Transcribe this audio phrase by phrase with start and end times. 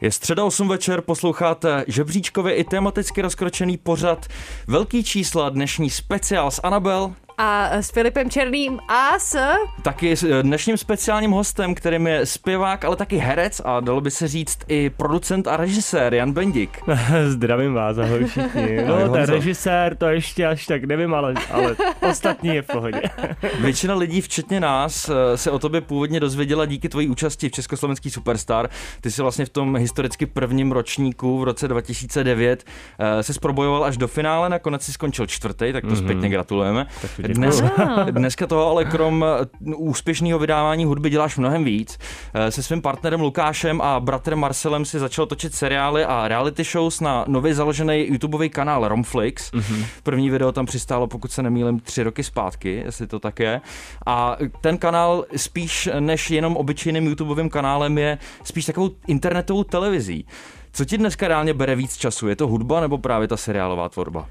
[0.00, 4.26] Je středa 8 večer, posloucháte žebříčkově i tematicky rozkročený pořad.
[4.66, 9.38] Velký čísla, dnešní speciál s Anabel a s Filipem Černým a s...
[9.82, 14.10] Taky s eh, dnešním speciálním hostem, kterým je zpěvák, ale taky herec a dalo by
[14.10, 16.78] se říct i producent a režisér Jan Bendik.
[17.28, 18.84] Zdravím vás, ahoj všichni.
[18.86, 21.76] No, ten režisér to ještě až tak nevím, ale, ale
[22.10, 23.02] ostatní je v pohodě.
[23.60, 28.10] Většina lidí, včetně nás, eh, se o tobě původně dozvěděla díky tvojí účasti v Československý
[28.10, 28.68] Superstar.
[29.00, 32.64] Ty jsi vlastně v tom historicky prvním ročníku v roce 2009
[32.98, 36.04] eh, se zprobojoval až do finále, nakonec si skončil čtvrtý, tak to mm-hmm.
[36.04, 36.86] zpětně gratulujeme.
[37.02, 37.62] Tak dnes,
[38.10, 41.98] dneska toho ale krom eh, úspěšného vydávání hudby děláš mnohem víc.
[42.34, 47.00] Eh, se svým partnerem Lukášem a bratrem Marcelem si začal točit seriály a reality shows
[47.00, 49.52] na nově založený YouTubeový kanál Romflix.
[49.52, 49.84] Mm-hmm.
[50.02, 53.60] První video tam přistálo, pokud se nemýlím, tři roky zpátky, jestli to tak je.
[54.06, 60.26] A ten kanál spíš než jenom obyčejným YouTubeovým kanálem je spíš takovou internetovou televizí.
[60.72, 62.28] Co ti dneska reálně bere víc času?
[62.28, 64.28] Je to hudba nebo právě ta seriálová tvorba?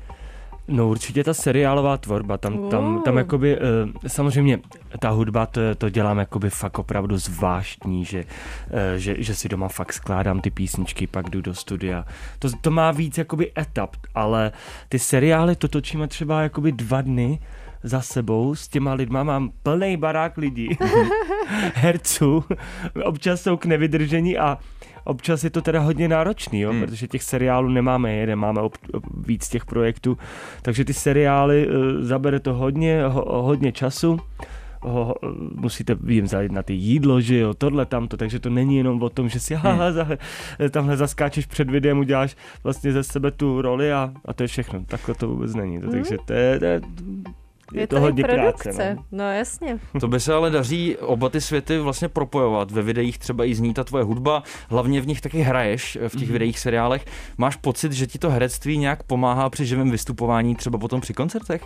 [0.67, 3.63] No určitě ta seriálová tvorba, tam, tam, tam jakoby, uh,
[4.07, 4.59] samozřejmě
[4.99, 9.67] ta hudba, to, to dělám jakoby fakt opravdu zvláštní, že, uh, že, že si doma
[9.67, 12.05] fakt skládám ty písničky, pak jdu do studia.
[12.39, 14.51] To, to má víc jakoby etap, ale
[14.89, 17.39] ty seriály to točíme třeba jakoby dva dny,
[17.83, 20.69] za sebou s těma lidma, mám plný barák lidí,
[21.73, 22.45] herců,
[23.03, 24.57] občas jsou k nevydržení a
[25.07, 26.81] občas je to teda hodně náročný, jo, hmm.
[26.81, 30.17] protože těch seriálů nemáme jeden, máme ob, ob, víc těch projektů,
[30.61, 34.19] takže ty seriály uh, zabere to hodně, ho, hodně času
[34.81, 35.15] ho,
[35.55, 39.09] musíte jim zajít na ty jídlo, že jo, tohle, tamto, takže to není jenom o
[39.09, 39.93] tom, že si haha, hmm.
[39.93, 40.07] za,
[40.71, 44.83] tamhle zaskáčeš před videem, uděláš vlastně ze sebe tu roli a, a to je všechno.
[44.85, 45.81] Takhle to vůbec není.
[45.81, 46.81] To, takže to je, to je
[47.73, 48.63] je, je to, to hodně produkce.
[48.63, 49.05] Práce, no.
[49.11, 49.79] no jasně.
[49.99, 52.71] To by se ale daří oba ty světy vlastně propojovat.
[52.71, 56.29] Ve videích třeba i zní ta tvoje hudba, hlavně v nich taky hraješ v těch
[56.29, 56.31] mm-hmm.
[56.31, 57.05] videích, seriálech.
[57.37, 61.61] Máš pocit, že ti to herectví nějak pomáhá při živém vystupování, třeba potom při koncertech?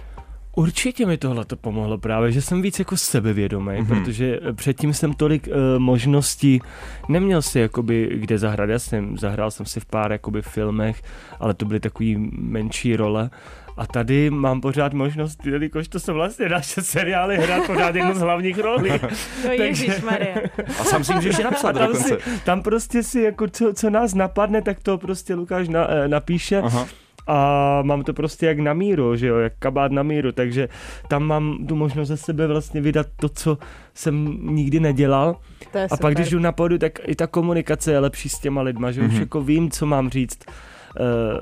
[0.56, 3.88] Určitě mi tohle to pomohlo právě, že jsem víc jako sebevědomý, mm-hmm.
[3.88, 6.61] protože předtím jsem tolik uh, možností
[7.09, 8.69] neměl si jakoby kde zahrát.
[8.69, 11.01] Já jsem zahrál jsem si v pár jakoby filmech,
[11.40, 13.29] ale to byly takový menší role
[13.77, 18.19] a tady mám pořád možnost, jelikož to jsou vlastně naše seriály, hrát pořád jednu z
[18.19, 18.91] hlavních rolí.
[19.43, 19.51] No
[20.05, 20.35] Maria.
[20.79, 24.61] A sám si můžeš napsat tam, si, tam prostě si, jako co, co nás napadne,
[24.61, 26.61] tak to prostě Lukáš na, eh, napíše.
[26.61, 26.87] Aha
[27.27, 30.69] a mám to prostě jak na míru, že jo, jak kabát na míru, takže
[31.07, 33.57] tam mám tu možnost ze sebe vlastně vydat to, co
[33.93, 35.35] jsem nikdy nedělal.
[35.73, 35.97] a super.
[36.01, 39.01] pak, když jdu na podu, tak i ta komunikace je lepší s těma lidma, že
[39.01, 39.07] mm-hmm.
[39.07, 39.21] už mhm.
[39.21, 40.39] jako vím, co mám říct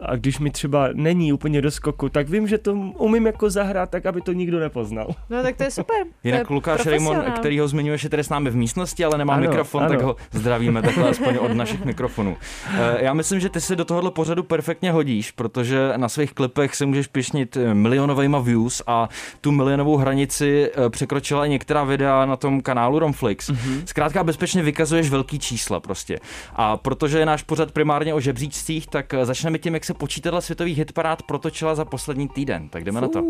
[0.02, 3.90] a když mi třeba není úplně do skoku, tak vím, že to umím jako zahrát
[3.90, 5.08] tak, aby to nikdo nepoznal.
[5.30, 5.98] No tak to je super.
[6.24, 9.42] Jinak Lukáš Raymond, který ho zmiňuješ, je tady s námi v místnosti, ale nemá ano,
[9.42, 9.90] mikrofon, ano.
[9.90, 12.38] tak ho zdravíme takhle aspoň od našich mikrofonů.
[12.74, 16.76] Eh, já myslím, že ty se do tohohle pořadu perfektně hodíš, protože na svých klipech
[16.76, 19.10] se můžeš pišnit milionovými views a
[19.42, 23.50] tu milionovou hranici eh, překročila i některá videa na tom kanálu Romflix.
[23.50, 23.82] Mm-hmm.
[23.86, 26.20] Zkrátka bezpečně vykazuješ velký čísla prostě.
[26.56, 30.42] A protože je náš pořad primárně o žebříčcích, tak zač začneme tím, jak se počítadla
[30.42, 32.70] světových hitparád protočila za poslední týden.
[32.70, 33.28] Tak jdeme Fuh, na to.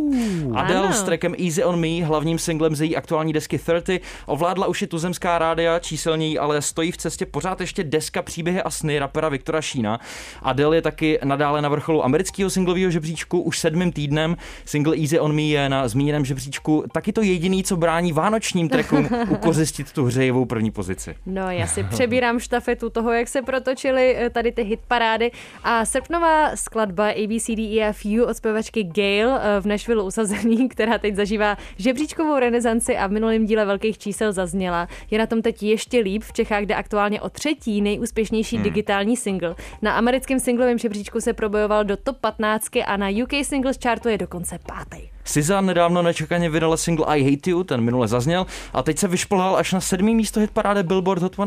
[0.55, 0.93] Adele ano.
[0.93, 4.87] s trackem Easy on Me, hlavním singlem z její aktuální desky 30, ovládla už i
[4.87, 9.61] tuzemská rádia, číselněji, ale stojí v cestě pořád ještě deska příběhy a sny rapera Viktora
[9.61, 9.99] Šína.
[10.41, 14.37] Adele je taky nadále na vrcholu amerického singlového žebříčku už sedmým týdnem.
[14.65, 19.09] Single Easy on Me je na zmíněném žebříčku taky to jediný, co brání vánočním trackům
[19.29, 21.15] ukořistit tu hřejivou první pozici.
[21.25, 25.31] No, já si přebírám štafetu toho, jak se protočily eh, tady ty hitparády
[25.63, 31.57] a se Srpnová skladba ABCDEFU od zpěvačky Gail eh, v Nashville usazený, která teď zažívá
[31.77, 34.87] žebříčkovou renesanci a v minulém díle velkých čísel zazněla.
[35.11, 36.23] Je na tom teď ještě líp.
[36.23, 38.63] V Čechách jde aktuálně o třetí nejúspěšnější hmm.
[38.63, 39.55] digitální single.
[39.81, 44.17] Na americkém singlovém žebříčku se probojoval do top 15 a na UK Singles Chartu je
[44.17, 45.09] dokonce pátý.
[45.23, 49.55] SZA nedávno nečekaně vydala single I Hate You, ten minule zazněl a teď se vyšplhal
[49.55, 51.45] až na sedmý místo hitparáde Billboard Hot 100.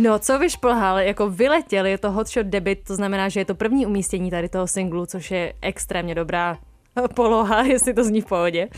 [0.00, 3.86] No, co vyšplhal, jako vyletěl, je to hotshot debit, to znamená, že je to první
[3.86, 6.58] umístění tady toho singlu, což je extrémně dobrá
[7.14, 8.68] poloha, jestli to zní v pohodě.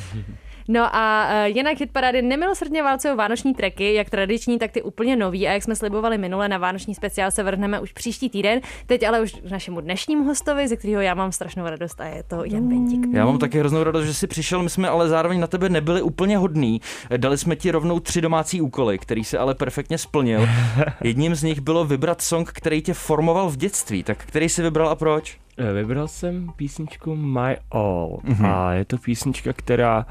[0.73, 5.49] No a uh, jinak hitparády nemilosrdně válcují vánoční treky, jak tradiční, tak ty úplně nový.
[5.49, 8.61] A jak jsme slibovali minule, na vánoční speciál se vrhneme už příští týden.
[8.87, 12.23] Teď ale už k našemu dnešnímu hostovi, ze kterého já mám strašnou radost a je
[12.23, 13.07] to Jan Bentík.
[13.13, 16.03] Já mám taky hroznou radost, že jsi přišel, my jsme ale zároveň na tebe nebyli
[16.03, 16.81] úplně hodní.
[17.17, 20.49] Dali jsme ti rovnou tři domácí úkoly, který se ale perfektně splnil.
[21.05, 24.03] Jedním z nich bylo vybrat song, který tě formoval v dětství.
[24.03, 25.39] Tak který jsi vybral a proč?
[25.59, 28.47] Eh, vybral jsem písničku My All mm-hmm.
[28.47, 30.07] a je to písnička, která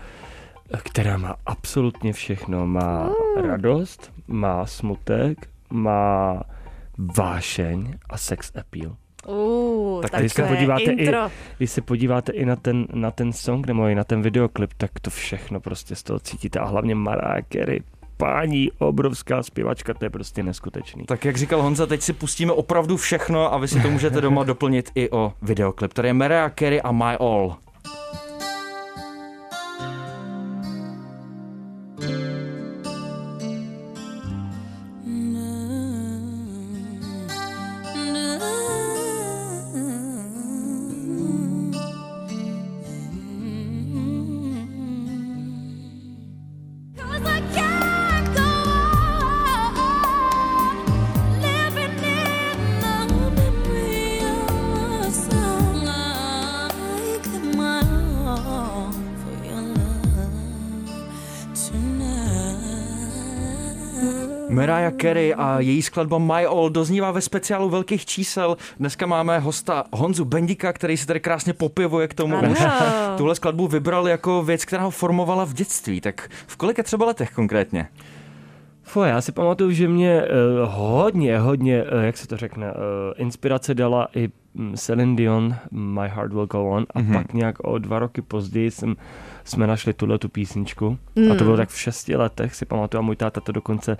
[0.77, 2.67] která má absolutně všechno.
[2.67, 3.43] Má mm.
[3.45, 6.41] radost, má smutek, má
[7.17, 8.95] vášeň a sex appeal.
[9.27, 11.27] Uh, tak, tak když se podíváte intro.
[11.27, 14.73] i, když se podíváte i na ten, na ten song nebo i na ten videoklip,
[14.77, 17.81] tak to všechno prostě z toho cítíte a hlavně Mariah Carey,
[18.17, 21.05] pání, obrovská zpěvačka, to je prostě neskutečný.
[21.05, 24.43] Tak jak říkal Honza, teď si pustíme opravdu všechno a vy si to můžete doma
[24.53, 25.93] doplnit i o videoklip.
[25.93, 27.55] Tady je Mariah Carey a My All.
[65.01, 68.57] Carey a její skladba My All doznívá ve speciálu velkých čísel.
[68.79, 72.35] Dneska máme hosta Honzu Bendika, který se tady krásně popivuje k tomu.
[72.51, 72.59] Už
[73.17, 76.01] tuhle skladbu vybral jako věc, která ho formovala v dětství.
[76.01, 77.87] Tak v kolika třeba letech konkrétně?
[78.89, 82.77] Fo, já si pamatuju, že mě uh, hodně, hodně, uh, jak se to řekne, uh,
[83.15, 87.13] inspirace dala i mm, Celine Dion, My Heart Will Go On a mm-hmm.
[87.13, 88.95] pak nějak o dva roky později jsem
[89.43, 90.97] jsme našli tuhle tu písničku.
[91.15, 91.31] Mm.
[91.31, 91.57] A to bylo mm.
[91.57, 93.97] tak v šesti letech, si pamatuju, a můj táta to dokonce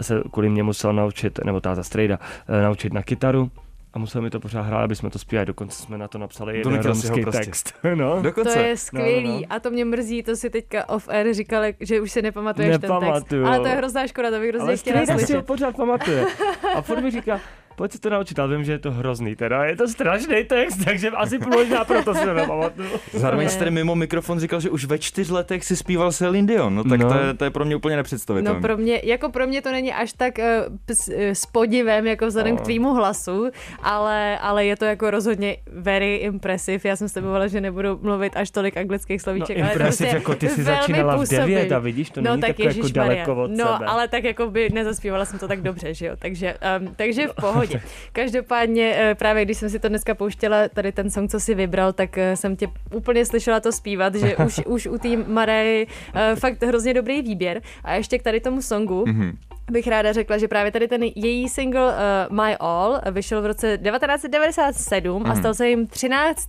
[0.00, 3.50] se kvůli mě musel naučit, nebo táta Strejda, eh, naučit na kytaru
[3.92, 5.46] a musel mi to pořád hrát, aby jsme to zpívali.
[5.46, 7.44] Dokonce jsme na to napsali jeden romský prostě.
[7.44, 7.74] text.
[7.94, 8.22] no.
[8.22, 8.52] Dokonce.
[8.52, 9.28] To je skvělý.
[9.28, 9.46] No, no, no.
[9.50, 13.12] A to mě mrzí, to si teďka off-air říkal, že už si nepamatuješ Nepamatuju.
[13.12, 13.46] ten text.
[13.46, 15.26] Ale to je hrozná škoda, to bych hrozně chtěla slyšet.
[15.26, 16.26] si ho pořád pamatuje.
[16.74, 17.40] A furt mi říká,
[17.80, 20.84] pojď se to naučit, ale vím, že je to hrozný, teda je to strašný text,
[20.84, 22.88] takže asi možná proto se nepamatuju.
[23.12, 26.74] Zároveň jste tady mimo mikrofon říkal, že už ve čtyř letech si zpíval Celine Dion,
[26.74, 27.08] no tak no.
[27.08, 28.60] To, je, to je pro mě úplně nepředstavitelné.
[28.60, 30.44] No pro mě, jako pro mě to není až tak uh,
[30.92, 32.60] s, uh, s podivem, jako vzhledem no.
[32.60, 33.48] k tvýmu hlasu,
[33.82, 36.88] ale, ale je to jako rozhodně very impressive.
[36.88, 39.56] Já jsem s tebou že nebudu mluvit až tolik anglických slovíček.
[39.56, 42.58] No, impressive, prostě jako ty jsi začínala v devět a vidíš, to no, není tak
[42.58, 43.86] jako daleko od No, sebe.
[43.86, 47.34] ale tak jako by nezaspívala jsem to tak dobře, že jo, takže, um, takže v
[47.40, 47.86] pohodě pohodě.
[48.12, 51.92] Každopádně eh, právě když jsem si to dneska pouštěla, tady ten song, co si vybral,
[51.92, 56.36] tak eh, jsem tě úplně slyšela to zpívat, že už, už u té Marej eh,
[56.36, 57.62] fakt hrozně dobrý výběr.
[57.84, 59.32] A ještě k tady tomu songu, mm-hmm
[59.70, 63.78] bych ráda řekla, že právě tady ten její single uh, My All vyšel v roce
[63.78, 65.26] 1997 mm.
[65.26, 65.38] a mhm.
[65.38, 66.48] stal se jim 13.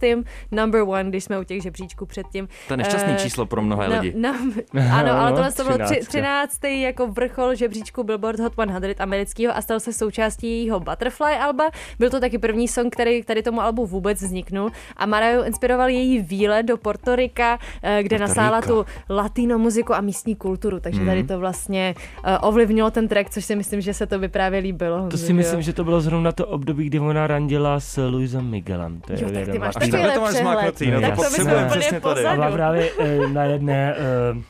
[0.51, 2.47] number one, když jsme u těch žebříčků předtím.
[2.67, 4.13] To je nešťastný uh, číslo pro mnohé no, lidi.
[4.17, 4.35] No,
[4.91, 5.77] ano, ale tohle to bylo
[6.07, 6.63] 13.
[6.63, 8.61] jako vrchol žebříčku Billboard Hot 100
[8.99, 11.69] amerického a stal se součástí jejího Butterfly alba.
[11.99, 16.19] Byl to taky první song, který tady tomu albu vůbec vzniknul a Mariah inspiroval její
[16.19, 21.07] výlet do Porto Rika, uh, kde nasála tu latino muziku a místní kulturu, takže mm.
[21.07, 24.59] tady to vlastně uh, ovlivnilo ten track, což si myslím, že se to by právě
[24.59, 25.07] líbilo.
[25.07, 25.61] To si myslím, jo.
[25.61, 29.01] že to bylo zrovna to období, kdy ona randila s Luisem Miguelem.
[29.01, 31.99] To je jo, tak ty máš takovýhle to máš zmáknutý, no, tak to bychom úplně
[31.99, 32.43] pozadu.
[32.43, 34.01] A právě eh, na jedné eh,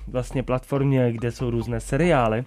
[0.08, 2.44] vlastně platformě, kde jsou různé seriály,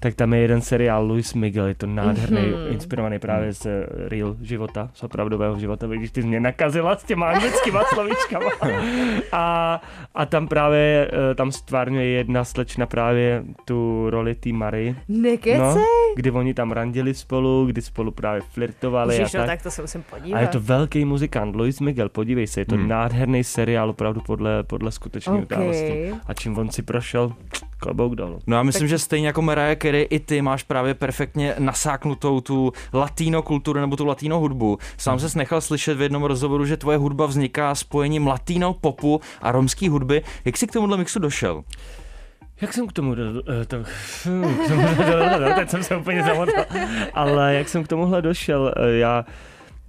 [0.00, 2.72] tak tam je jeden seriál Luis Miguel, je to nádherný, mm-hmm.
[2.72, 7.26] inspirovaný právě z eh, real života, z opravdového života, vidíš, ty mě nakazila s těma
[7.32, 8.50] anglickýma slovíčkama.
[9.32, 9.80] a,
[10.14, 14.94] a tam právě, tam stvárňuje jedna slečna právě tu roli té Marie.
[15.52, 15.82] Nekec no,
[16.16, 19.16] kdy oni tam randili spolu, kdy spolu právě flirtovali.
[19.16, 19.46] Ježiš, a tak.
[19.46, 20.38] tak to se musím podívat.
[20.38, 22.88] A je to velký muzikant, Luis Miguel, podívej se, je to hmm.
[22.88, 25.42] nádherný seriál opravdu podle, podle skutečné okay.
[25.42, 26.12] události.
[26.26, 27.32] A čím on si prošel,
[27.78, 28.38] klobouk dolů.
[28.46, 28.88] No a myslím, tak...
[28.88, 33.96] že stejně jako Mariah Carey, i ty máš právě perfektně nasáknutou tu latino kulturu nebo
[33.96, 34.78] tu latino hudbu.
[34.96, 35.28] Sám hmm.
[35.28, 39.90] se nechal slyšet v jednom rozhovoru, že tvoje hudba vzniká spojením latino popu a romské
[39.90, 40.22] hudby.
[40.44, 41.64] Jak jsi k tomuhle mixu došel?
[42.60, 43.22] Jak jsem k tomu, do,
[43.62, 43.76] eh, to,
[44.64, 46.64] k tomu do, do, teď jsem se úplně zamotal,
[47.14, 49.24] ale jak jsem k tomuhle došel, eh, já,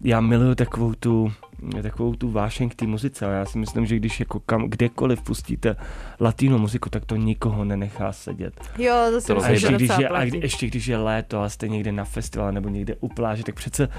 [0.04, 1.34] já miluju takovou tu,
[1.82, 3.26] takovou tu vášeň k té muzice.
[3.26, 5.76] A já si myslím, že když jako kam, kdekoliv pustíte
[6.20, 8.54] latino muziku, tak to nikoho nenechá sedět.
[8.78, 11.92] Jo, to si a ještě, když je, a ještě když je léto a jste někde
[11.92, 13.90] na festivalu nebo někde u pláže, tak přece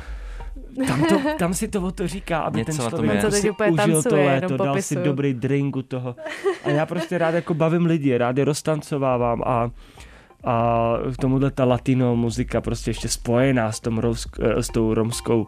[0.86, 3.20] tam, to, tam si to o to říká, aby Něco ten člověk.
[3.20, 6.16] To si úplně užil to tancuje, léto, jenom dal si dobrý drink u toho.
[6.64, 9.70] A já prostě rád jako bavím lidi, rád je roztancovávám a
[10.44, 14.94] a k tomuhle ta latino muzika prostě ještě spojená s, tom rovsk, eh, s tou
[14.94, 15.46] romskou,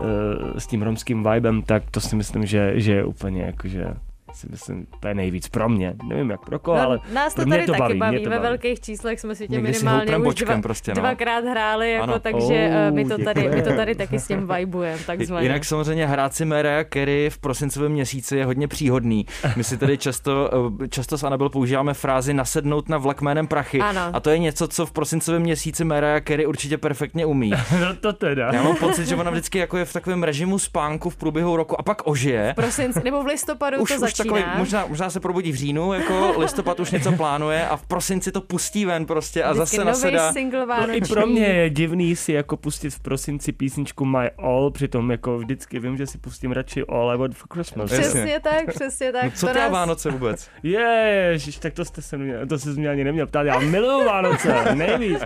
[0.00, 3.94] eh, s tím romským vibem, tak to si myslím, že, že je úplně jakože
[4.34, 5.94] si myslím, to je nejvíc pro mě.
[6.08, 8.16] Nevím jak pro koho, No, ale nás to pro mě tady to taky baví, baví.
[8.16, 8.48] mě to Ve baví.
[8.48, 11.00] velkých číslech jsme si tě Někdy si minimálně houpnem už dva, prostě, no.
[11.00, 12.18] dvakrát hráli, jako, Ano.
[12.18, 15.44] takže Oh, eh, my, to tady, my to tady taky s tím vibujeme, takzvaně.
[15.46, 19.26] Jinak samozřejmě hrát si Mariah Carey v prosincovém měsíci je hodně příhodný.
[19.56, 20.50] My si tady často,
[20.82, 23.78] eh, často s Anabel používáme frázi nasednout na vlak jménem prachy.
[23.80, 24.00] Ano.
[24.12, 27.50] A to je něco, co v prosincovém měsíci Mariah Carey určitě perfektně umí.
[27.80, 28.50] no to teda.
[28.54, 31.80] Já mám pocit, že ona vždycky jako je v takovém režimu spánku v průběhu roku
[31.80, 32.52] a pak ožije.
[32.56, 34.21] prosinci, nebo v listopadu Už, to už začíná.
[34.22, 38.32] Takový, možná, možná se probudí v říjnu, jako listopad už něco plánuje a v prosinci
[38.32, 40.32] to pustí ven prostě a Vždycky zase nový nasedá.
[40.32, 40.94] single No.
[40.94, 45.38] I pro mě je divný si jako pustit v prosinci písničku My All, přitom jako
[45.38, 47.90] vždycky vím, že si pustím radši All I Want for Christmas.
[47.90, 48.08] Jasně.
[48.08, 49.24] Přesně tak, přesně tak.
[49.24, 50.48] No, co to nás- Vánoce vůbec?
[50.62, 54.64] Ježiš, tak to jste se mě, to se mě ani neměl ptát, já miluju Vánoce,
[54.74, 55.18] nejvíc.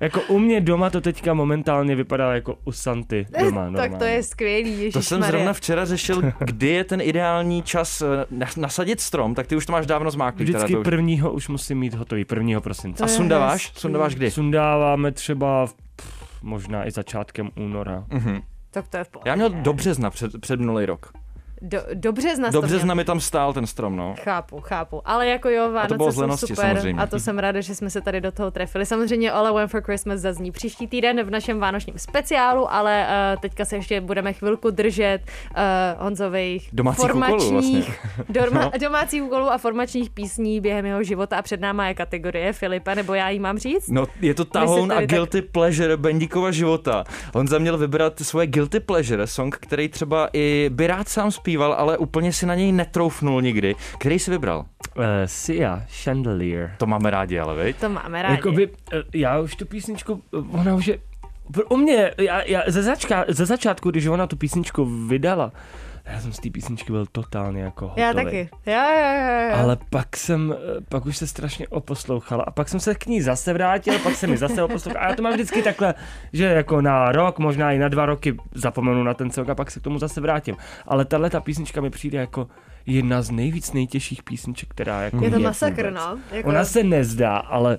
[0.00, 3.60] Jako u mě doma to teďka momentálně vypadá jako u Santy doma.
[3.64, 4.06] Tak to normálně.
[4.14, 8.06] je skvělý, To jsem zrovna včera řešil, kdy je ten ideální čas eh,
[8.56, 10.46] nasadit strom, tak ty už to máš dávno zmáklý.
[10.46, 10.84] teda Vždycky už.
[10.84, 13.04] prvního už musím mít hotový, prvního prosince.
[13.04, 13.64] A sundáváš?
[13.66, 13.80] hezký.
[13.80, 14.30] Sundáváš kdy?
[14.30, 18.04] Sundáváme třeba v, pff, možná i začátkem února.
[18.10, 18.40] Mhm.
[18.70, 19.30] Tak to je v pohodě.
[19.30, 21.12] Já měl do března před, před minulý rok.
[21.64, 22.76] Do, do března jsi Do to měl.
[22.76, 24.14] března mi tam stál ten strom, no.
[24.22, 25.02] Chápu, chápu.
[25.04, 27.02] Ale jako jo, Vánoce bylo z jsou lenosti, super samozřejmě.
[27.02, 28.86] a to jsem ráda, že jsme se tady do toho trefili.
[28.86, 33.40] Samozřejmě All I Want for Christmas zazní příští týden v našem vánočním speciálu, ale uh,
[33.40, 38.70] teďka se ještě budeme chvilku držet uh, Honzových Domácích úkolů formačních, dorma, No.
[38.80, 43.14] domácích úkolů a formačních písní během jeho života a před náma je kategorie Filipa, nebo
[43.14, 43.88] já jí mám říct?
[43.88, 47.04] No, je to tahoun a tady tak- guilty pleasure Bendíkova života.
[47.34, 51.98] On měl vybrat svoje guilty pleasure, song, který třeba i by rád sám zpíval, ale
[51.98, 53.74] úplně si na něj netroufnul nikdy.
[53.98, 54.58] Který jsi vybral?
[54.96, 56.74] Uh, Sia, Chandelier.
[56.78, 57.76] To máme rádi, ale viď?
[57.76, 58.34] To máme rádi.
[58.34, 60.98] Jakoby, eh, já už tu písničku, eh, ona už je,
[61.52, 65.52] pro- u mě, já, já ze, začka, ze začátku, když ona tu písničku vydala,
[66.06, 68.02] já jsem z té písničky byl totálně jako hotový.
[68.02, 68.48] já taky.
[68.66, 69.56] Jo, jo, jo, jo.
[69.56, 73.22] Ale pak jsem, eh, pak už se strašně oposlouchal a pak jsem se k ní
[73.22, 75.94] zase vrátil, pak jsem mi zase oposlouchal a já to mám vždycky takhle,
[76.32, 79.70] že jako na rok, možná i na dva roky zapomenu na ten song a pak
[79.70, 80.56] se k tomu zase vrátím.
[80.86, 82.48] Ale tahle ta písnička mi přijde jako
[82.86, 86.18] jedna z nejvíc nejtěžších písniček, která jako je to masakr, no.
[86.32, 87.78] Jako, Ona se nezdá, ale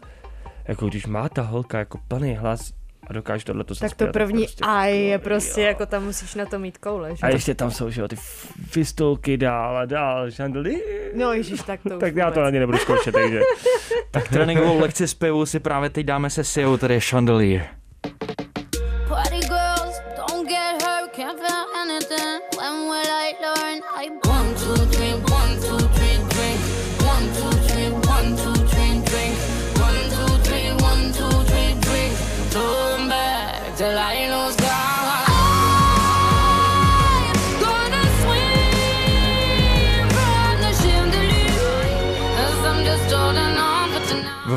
[0.68, 2.74] jako když má ta holka jako plný hlas
[3.08, 6.60] a dokáže tohle to tak to první a je prostě jako tam musíš na to
[6.60, 7.22] mít koule, že?
[7.22, 8.16] A ještě tam jsou, že jo, ty
[8.70, 10.80] fistulky dál a dál, chandelier.
[11.16, 13.42] No ježiš, tak to Tak já to ani nebudu zkoušet, takže.
[14.12, 17.68] Tak tréninkovou lekci zpěvu si právě teď dáme se Siou, tady je Chandelier.
[19.08, 22.42] Party girls, don't get hurt, can't feel anything.
[22.58, 23.82] When will I learn?
[23.96, 24.86] I one, two,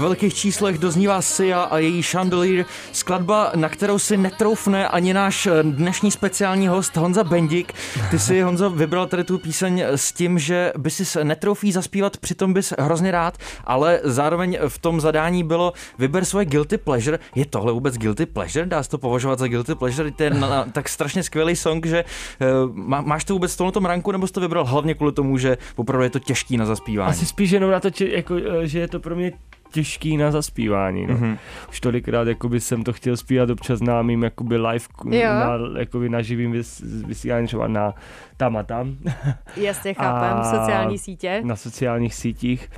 [0.06, 5.62] velkých číslech doznívá Sia a její Chandelier, skladba, na kterou si netroufne ani náš eh,
[5.62, 7.72] dnešní speciální host Honza Bendik.
[8.10, 12.52] Ty si, Honzo, vybral tady tu píseň s tím, že by si netroufí zaspívat, přitom
[12.52, 17.18] bys hrozně rád, ale zároveň v tom zadání bylo vyber svoje guilty pleasure.
[17.34, 18.66] Je tohle vůbec guilty pleasure?
[18.66, 20.10] Dá se to považovat za guilty pleasure?
[20.10, 23.80] To je na, tak strašně skvělý song, že uh, má, máš to vůbec v tomto
[23.80, 27.10] ranku, nebo jsi to vybral hlavně kvůli tomu, že opravdu je to těžký na zaspívání?
[27.10, 29.32] Asi spíš jenom na to, či, jako, eh, že je to pro mě
[29.72, 31.06] těžký na zaspívání.
[31.06, 31.14] No.
[31.14, 31.24] Mhm.
[31.34, 31.38] Mm-hmm.
[31.68, 35.28] Už tolikrát jakoby, jsem to chtěl zpívat občas známým jakoby live k- Jo.
[35.30, 37.94] na, jakoby, na živým vys, vysílání třeba na
[38.36, 38.96] tam a tam,
[39.56, 41.40] Jasně, chápem, A- sociální sítě.
[41.44, 42.68] na sociálních sítích.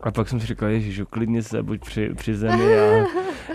[0.00, 2.78] A pak jsem si říkal, ježiš, klidně se, buď při, při zemi.
[2.78, 3.04] A,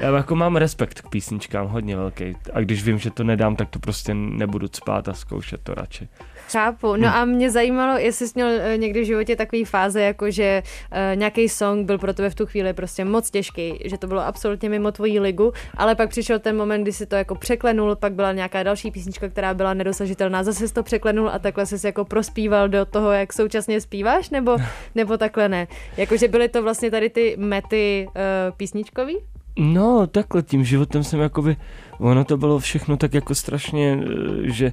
[0.01, 2.23] já jako mám respekt k písničkám, hodně velký.
[2.53, 6.07] A když vím, že to nedám, tak to prostě nebudu spát a zkoušet to radši.
[6.51, 6.95] Chápu.
[6.95, 10.63] No a mě zajímalo, jestli jsi měl eh, někdy v životě takový fáze, jako že
[10.91, 14.21] uh, nějaký song byl pro tebe v tu chvíli prostě moc těžký, že to bylo
[14.21, 18.13] absolutně mimo tvoji ligu, ale pak přišel ten moment, kdy si to jako překlenul, pak
[18.13, 22.05] byla nějaká další písnička, která byla nedosažitelná, zase jsi to překlenul a takhle jsi jako
[22.05, 24.57] prospíval do toho, jak současně zpíváš, nebo,
[24.95, 25.67] nebo takhle ne.
[25.97, 28.13] Jakože byly to vlastně tady ty mety uh,
[28.57, 29.17] písničkový?
[29.59, 31.57] No, takhle tím životem jsem jakoby,
[31.99, 34.71] ono to bylo všechno tak jako strašně, eh, že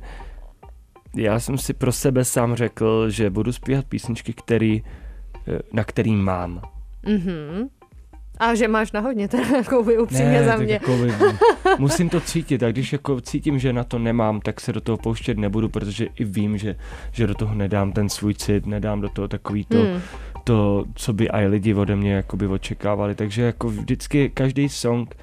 [1.16, 4.82] já jsem si pro sebe sám řekl, že budu zpívat písničky, který,
[5.48, 6.62] eh, na který mám.
[7.06, 7.68] Mhm.
[8.38, 10.72] A že máš na hodně, teda jako by upřímně ne, za mě.
[10.72, 11.12] Jako by,
[11.78, 14.98] musím to cítit a když jako cítím, že na to nemám, tak se do toho
[14.98, 16.76] pouštět nebudu, protože i vím, že,
[17.12, 20.00] že do toho nedám ten svůj cit, nedám do toho takový to, hmm.
[20.44, 23.14] to co by i lidi ode mě jakoby očekávali.
[23.14, 25.14] Takže jako vždycky každý song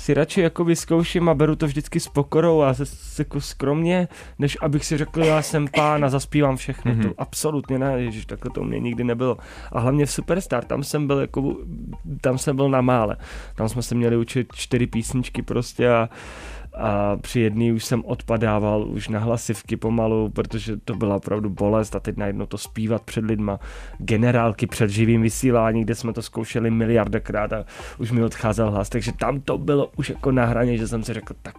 [0.00, 2.84] si radši jako vyzkouším a beru to vždycky s pokorou a se,
[3.18, 6.92] jako skromně, než abych si řekl, já jsem pán a zaspívám všechno.
[6.92, 7.02] Mm-hmm.
[7.02, 9.36] To absolutně ne, ježiš, takhle to mě nikdy nebylo.
[9.72, 11.56] A hlavně v Superstar, tam jsem byl jako,
[12.20, 13.16] tam jsem byl na mále.
[13.54, 16.08] Tam jsme se měli učit čtyři písničky prostě a
[16.80, 21.96] a při jedný už jsem odpadával už na hlasivky pomalu, protože to byla opravdu bolest
[21.96, 23.60] a teď najednou to zpívat před lidma,
[23.98, 27.64] generálky před živým vysílání, kde jsme to zkoušeli miliardakrát a
[27.98, 31.14] už mi odcházel hlas, takže tam to bylo už jako na hraně, že jsem si
[31.14, 31.54] řekl, tak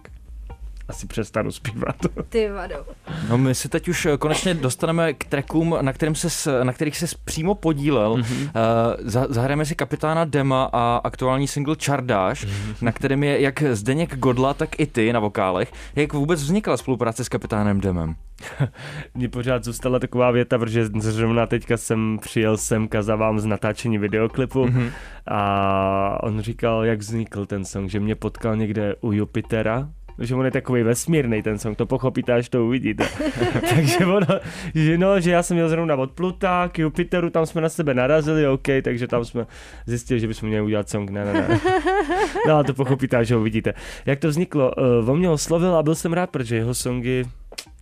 [0.88, 1.96] asi přestanu zpívat.
[2.28, 2.86] Ty vado.
[3.28, 6.96] No my se teď už eh, konečně dostaneme k trackům, na, kterým se, na kterých
[6.96, 8.16] se přímo podílel.
[8.16, 8.42] Mm-hmm.
[8.42, 12.74] Uh, zahrajeme si kapitána Dema a aktuální single Čardáš, mm-hmm.
[12.80, 15.72] na kterém je jak Zdeněk Godla, tak i ty na vokálech.
[15.96, 18.14] Jak vůbec vznikla spolupráce s kapitánem Demem?
[19.14, 23.98] Mně pořád zůstala taková věta, protože zrovna teďka jsem přijel semka za vám z natáčení
[23.98, 24.90] videoklipu mm-hmm.
[25.26, 30.44] a on říkal, jak vznikl ten song, že mě potkal někde u Jupitera, že on
[30.44, 33.08] je takový vesmírný ten song, to pochopíte, až to uvidíte.
[33.74, 34.26] takže ono,
[34.74, 37.94] že no, že já jsem měl zrovna od Pluta k Jupiteru, tam jsme na sebe
[37.94, 39.46] narazili, OK, takže tam jsme
[39.86, 41.60] zjistili, že bychom měli udělat song, ne, ne, ne.
[42.46, 43.74] No ale to pochopíte, až ho uvidíte.
[44.06, 44.72] Jak to vzniklo?
[45.02, 47.24] Uh, on mě oslovil a byl jsem rád, protože jeho songy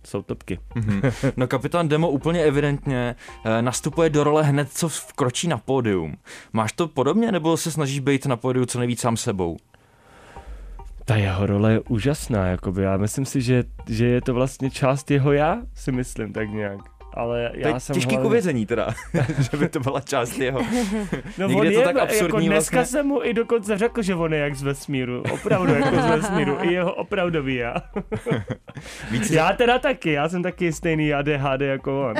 [0.07, 0.59] jsou topky.
[0.75, 1.31] Mm-hmm.
[1.37, 6.15] No kapitán Demo úplně evidentně eh, nastupuje do role hned, co vkročí na pódium.
[6.53, 9.57] Máš to podobně, nebo se snažíš být na pódiu co nejvíc sám sebou?
[11.05, 12.83] Ta jeho role je úžasná, jakoby.
[12.83, 16.79] Já myslím si, že, že je to vlastně část jeho já, si myslím tak nějak.
[17.13, 18.27] Ale já to jsem těžký hlavně...
[18.27, 18.87] kuvězení teda,
[19.51, 20.61] že by to byla část jeho.
[21.37, 22.97] No Někdy on je to tak absurdní jako dneska vlastně.
[22.97, 25.23] jsem mu i dokonce řekl, že on je jak z vesmíru.
[25.33, 26.57] Opravdu jako z vesmíru.
[26.61, 27.75] I jeho opravdový já.
[29.11, 32.15] Víc já teda taky, já jsem taky stejný ADHD jako on.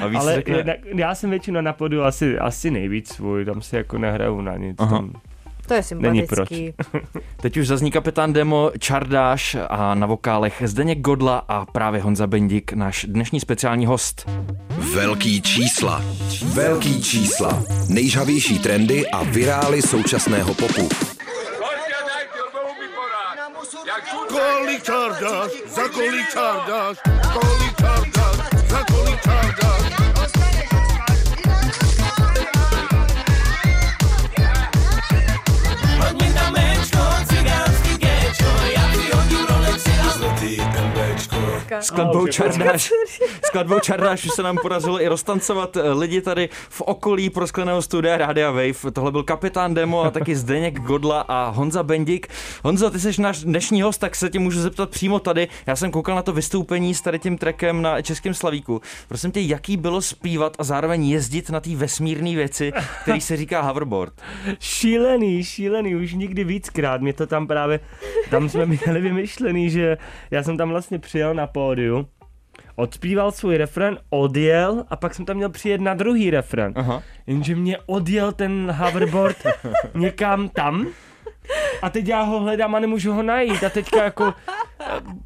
[0.00, 0.76] A víc Ale řekne...
[0.94, 4.76] já jsem většinou na podu asi, asi nejvíc svůj, tam si jako nehraju na nic.
[4.78, 4.96] Aha.
[4.96, 5.12] Tam
[5.68, 6.74] to je sympatický.
[7.40, 12.72] Teď už zazní kapitán Demo, Čardáš a na vokálech Zdeněk Godla a právě Honza Bendik,
[12.72, 14.30] náš dnešní speciální host.
[14.94, 16.02] Velký čísla.
[16.44, 17.62] Velký čísla.
[17.88, 20.88] Nejžavější trendy a virály současného popu.
[24.28, 26.96] Kolik čardáš, za kolik čardáš,
[27.32, 27.87] kolik čardáš,
[41.80, 42.90] Skladbou Čardáš,
[43.44, 48.16] skladbou Čardáš už se nám podařilo i roztancovat eh, lidi tady v okolí proskleného studia
[48.16, 48.92] Rádia Wave.
[48.92, 52.28] Tohle byl kapitán Demo a taky Zdeněk Godla a Honza Bendik.
[52.64, 55.48] Honza, ty jsi náš dnešní host, tak se tě můžu zeptat přímo tady.
[55.66, 58.80] Já jsem koukal na to vystoupení s tady tím trekem na Českém Slavíku.
[59.08, 63.60] Prosím tě, jaký bylo zpívat a zároveň jezdit na té vesmírné věci, který se říká
[63.60, 64.12] hoverboard?
[64.60, 67.00] Šílený, šílený, už nikdy víckrát.
[67.00, 67.80] Mě to tam právě,
[68.30, 69.96] tam jsme měli vymyšlený, že
[70.30, 72.06] já jsem tam vlastně přijel na pódiu,
[72.76, 76.72] odspíval svůj refren, odjel a pak jsem tam měl přijet na druhý refren.
[76.76, 77.02] Aha.
[77.26, 79.36] Jenže mě odjel ten hoverboard
[79.94, 80.86] někam tam
[81.82, 84.34] a teď já ho hledám a nemůžu ho najít a teďka jako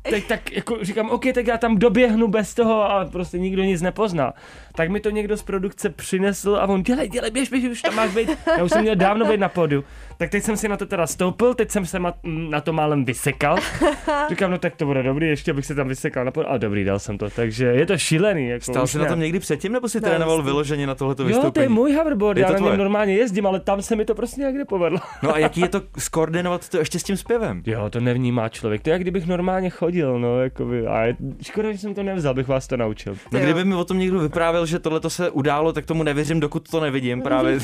[0.03, 3.83] teď tak jako říkám, OK, tak já tam doběhnu bez toho a prostě nikdo nic
[3.83, 4.33] nepozná.
[4.75, 7.95] Tak mi to někdo z produkce přinesl a on, dělej, dělej, běž, běž, už tam
[7.95, 8.31] máš být.
[8.57, 9.85] Já už jsem měl dávno být na podu.
[10.23, 13.57] Tak teď jsem si na to teda stoupil, teď jsem se na to málem vysekal.
[14.29, 16.49] Říkám, no tak to bude dobrý, ještě bych se tam vysekal na podu.
[16.51, 18.49] A dobrý, dal jsem to, takže je to šílený.
[18.49, 21.47] Jako Stál jsi na tom někdy předtím, nebo si ne, trénoval vyloženě na tohleto vystoupení?
[21.47, 24.05] Jo, to je můj hoverboard, je já na něm normálně jezdím, ale tam se mi
[24.05, 24.99] to prostě nějak nepovedlo.
[25.23, 27.63] No a jaký je to skoordinovat to ještě s tím zpěvem?
[27.67, 28.83] Jo, to nevnímá člověk.
[28.83, 30.87] To je jak kdybych normálně chodil, no, jakoby.
[30.87, 33.17] A je, škoda, že jsem to nevzal, bych vás to naučil.
[33.33, 36.71] No, kdyby mi o tom někdo vyprávěl, že tohle se událo, tak tomu nevěřím, dokud
[36.71, 37.59] to nevidím právě.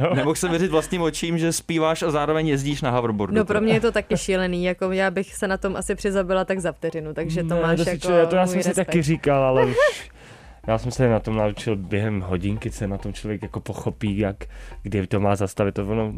[0.00, 0.14] no.
[0.14, 3.34] Nemohl jsem věřit vlastním očím, že zpíváš a zároveň jezdíš na hoverboardu.
[3.36, 6.44] No pro mě je to taky šílený, jako já bych se na tom asi přizabila
[6.44, 8.74] tak za vteřinu, takže to ne, máš to jako čo, To já jsem respekt.
[8.74, 9.76] si taky říkal, ale už
[10.66, 14.36] já jsem se na tom naučil během hodinky, se na tom člověk jako pochopí, jak,
[14.82, 15.74] kdy to má zastavit.
[15.74, 16.12] To ono,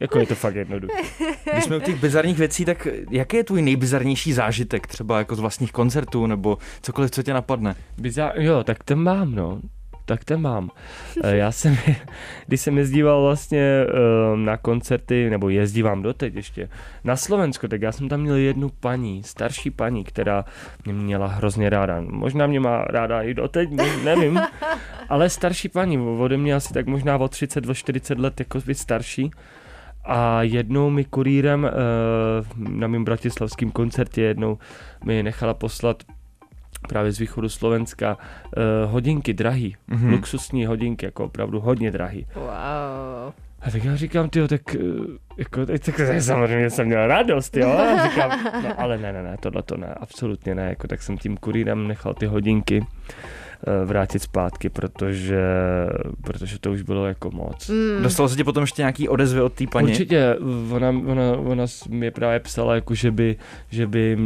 [0.00, 1.02] jako je to fakt jednoduché.
[1.52, 5.40] Když jsme u těch bizarních věcí, tak jaký je tvůj nejbizarnější zážitek, třeba jako z
[5.40, 7.74] vlastních koncertů nebo cokoliv, co tě napadne?
[7.98, 9.60] Bizar, jo, tak ten mám, no.
[10.04, 10.70] Tak ten mám.
[11.24, 11.76] Eh, já jsem,
[12.46, 16.68] když jsem jezdíval vlastně eh, na koncerty, nebo jezdívám doteď ještě,
[17.04, 20.44] na Slovensko, tak já jsem tam měl jednu paní, starší paní, která
[20.84, 22.00] mě měla hrozně ráda.
[22.00, 23.70] Možná mě má ráda i doteď,
[24.04, 24.40] nevím,
[25.08, 28.78] ale starší paní, ode mě asi tak možná o 30, o 40 let jako být
[28.78, 29.30] starší.
[30.06, 31.70] A jednou mi kurýrem
[32.56, 34.58] na mém bratislavském koncertě jednou
[35.04, 36.02] mi nechala poslat
[36.88, 40.10] právě z východu Slovenska uh, hodinky drahý, mm-hmm.
[40.10, 42.26] luxusní hodinky, jako opravdu hodně drahý.
[42.34, 43.32] Wow.
[43.64, 44.78] A tak já říkám, ty tak, eh,
[45.36, 48.30] jako, tak samozřejmě jsem měl radost, jo, a říkám,
[48.62, 51.88] no, ale ne, ne, ne, tohle to ne, absolutně ne, jako, tak jsem tím kurýrem
[51.88, 52.86] nechal ty hodinky
[53.66, 55.42] eh, vrátit zpátky, protože,
[56.22, 57.68] protože to už bylo jako moc.
[57.68, 58.02] Mm.
[58.02, 59.88] Dostal se ti potom ještě nějaký odezvy od té paní?
[59.88, 60.36] Určitě,
[60.70, 63.36] ona, ona, ona mi právě psala, jako že by,
[63.70, 64.16] že by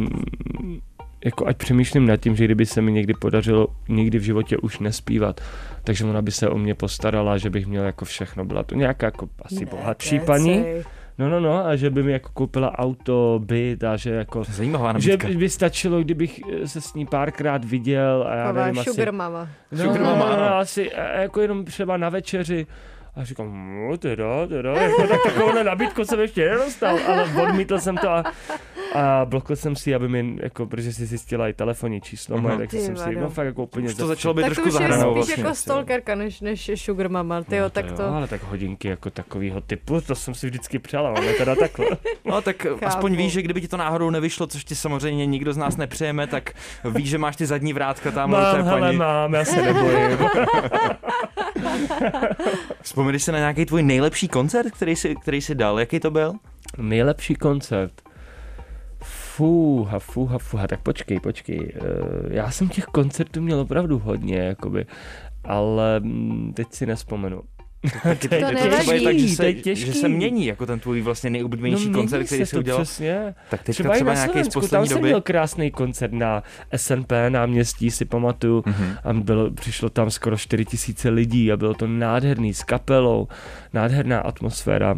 [1.25, 4.79] jako ať přemýšlím nad tím, že kdyby se mi někdy podařilo nikdy v životě už
[4.79, 5.41] nespívat,
[5.83, 8.45] takže ona by se o mě postarala, že bych měl jako všechno.
[8.45, 10.65] Byla to nějaká jako asi ne, bohatší paní.
[11.17, 14.43] No, no, no, a že by mi jako koupila auto, byt a že jako...
[14.43, 15.29] Zajímavá nabídka.
[15.29, 19.17] Že by stačilo, kdybych se s ní párkrát viděl a já Ková nevím, sugar asi...
[19.17, 19.49] mama.
[19.71, 22.67] No, sugar mama, no, no, no, asi jako jenom třeba na večeři
[23.19, 27.97] a říkám, no teda, teda, jako tak takovou nabídku jsem ještě nedostal, ale odmítl jsem
[27.97, 28.23] to a,
[28.93, 32.71] a blokl jsem si, aby mi, jako, protože si zjistila i telefonní číslo moje, tak
[32.71, 33.87] jsem si, no fakt jako úplně...
[33.87, 35.35] Už to začalo být tak trošku zahranou vlastně.
[35.35, 38.01] Tak jako stalkerka než, než sugar mama, tyjo, no, tak to...
[38.01, 41.87] Jo, ale tak hodinky jako takového typu, to jsem si vždycky přál, ale teda takhle.
[42.25, 42.85] No tak Chápu.
[42.85, 46.27] aspoň víš, že kdyby ti to náhodou nevyšlo, což ti samozřejmě nikdo z nás nepřejeme,
[46.27, 46.51] tak
[46.89, 48.31] víš, že máš ty zadní vrátka tam.
[48.31, 48.97] Mám, hele, paní.
[48.97, 50.17] mám, já se nebojím.
[53.09, 55.79] Vzpomeneš se na nějaký tvůj nejlepší koncert, který jsi, který jsi dal?
[55.79, 56.33] Jaký to byl?
[56.77, 58.01] Nejlepší koncert?
[59.03, 61.73] Fúha, fúha, fúha, tak počkej, počkej.
[61.75, 61.79] Eh,
[62.29, 64.85] já jsem těch koncertů měl opravdu hodně, jakoby,
[65.43, 67.41] ale mm, teď si nespomenu.
[68.29, 69.05] To nevadí.
[69.05, 72.57] tak, že se, že se mění jako ten tvůj vlastně nejoblíbenější no, koncert, který jsi
[72.57, 72.83] udělal.
[72.83, 73.35] Přesně.
[73.49, 74.93] Tak teďka třeba, třeba nějaký z poslední tam doby.
[74.93, 76.43] jsem měl krásný koncert na
[76.75, 78.61] SNP náměstí, si pamatuju.
[78.61, 78.97] Mm-hmm.
[79.03, 83.27] A bylo, přišlo tam skoro 4 tisíce lidí a bylo to nádherný s kapelou,
[83.73, 84.95] nádherná atmosféra.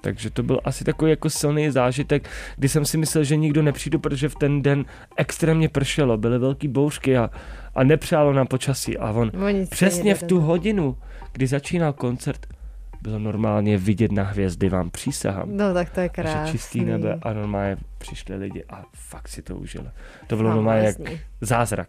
[0.00, 3.98] Takže to byl asi takový jako silný zážitek, kdy jsem si myslel, že nikdo nepřijde,
[3.98, 4.84] protože v ten den
[5.16, 7.30] extrémně pršelo, byly velké bouřky a,
[7.74, 8.98] a nepřálo nám počasí.
[8.98, 10.96] A on Oni přesně v tu hodinu,
[11.36, 12.46] kdy začínal koncert,
[13.02, 15.56] bylo normálně vidět na hvězdy, vám přísahám.
[15.56, 16.52] No tak to je krásný.
[16.52, 19.88] čistý nebe a normálně přišli lidi a fakt si to užili.
[20.26, 20.96] To bylo normálně jak
[21.40, 21.88] zázrak.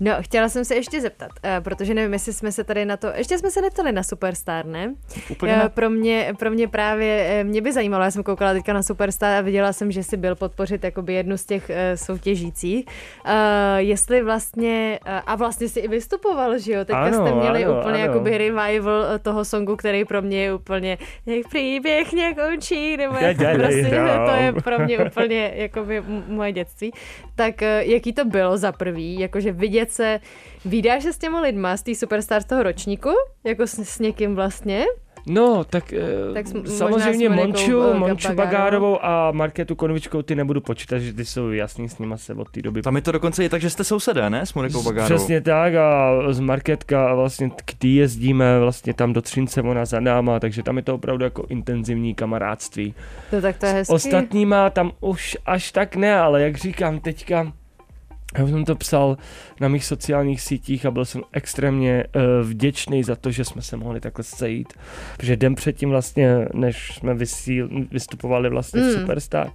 [0.00, 3.06] No, chtěla jsem se ještě zeptat, uh, protože nevím, jestli jsme se tady na to,
[3.14, 4.94] ještě jsme se neptali na Superstar, ne?
[5.30, 8.72] Úplně uh, pro, mě, pro mě právě, uh, mě by zajímalo, já jsem koukala teďka
[8.72, 12.86] na Superstar a viděla jsem, že si byl podpořit jakoby jednu z těch soutěžících.
[13.76, 16.84] Jestli vlastně, a vlastně si i vystupoval, že jo?
[16.84, 18.12] Teďka ano, jste měli ano, úplně ano.
[18.12, 23.90] jakoby revival toho songu, který pro mě je úplně, jak příběh nekončí, nebo jak, prostě,
[24.26, 26.92] to je pro mě úplně jakoby moje dětství.
[27.34, 30.20] Tak jaký to bylo za prvý, jakože vidět se,
[30.64, 33.10] vydáš se s těma lidma z té Superstar z toho ročníku,
[33.44, 34.84] jako s, s někým vlastně?
[35.26, 41.12] No, tak, eh, tak samozřejmě Monču, Monču Bagárovou a Marketu Konvičkou ty nebudu počítat, že
[41.12, 42.82] ty jsou jasný s nima se od té doby.
[42.82, 44.46] Tam je to dokonce i tak, že jste sousedé, ne?
[44.46, 45.16] S Monikou Bagárovou.
[45.16, 49.84] Přesně tak a z Marketka a vlastně k tý jezdíme vlastně tam do Třince, ona
[49.84, 52.94] za náma, takže tam je to opravdu jako intenzivní kamarádství.
[53.30, 53.90] To tak to je hezký.
[53.90, 57.52] S ostatníma tam už až tak ne, ale jak říkám teďka,
[58.36, 59.16] já jsem to psal
[59.60, 63.76] na mých sociálních sítích a byl jsem extrémně uh, vděčný za to, že jsme se
[63.76, 64.72] mohli takhle sejít.
[65.16, 68.88] Protože den předtím vlastně, než jsme vysíl, vystupovali vlastně mm.
[68.88, 69.50] v Superstar,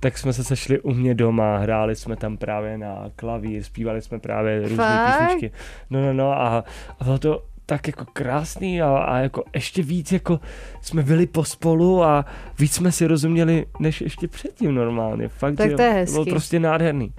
[0.00, 4.18] tak jsme se sešli u mě doma, hráli jsme tam právě na klavír, zpívali jsme
[4.18, 5.56] právě různé písničky.
[5.90, 6.64] No, no, no a,
[7.00, 10.40] a bylo to tak jako krásný a, a jako ještě víc jako
[10.80, 12.24] jsme byli pospolu a
[12.58, 15.28] víc jsme si rozuměli, než ještě předtím normálně.
[15.28, 16.12] Fakt, tak to je hezký.
[16.12, 17.12] bylo prostě nádherný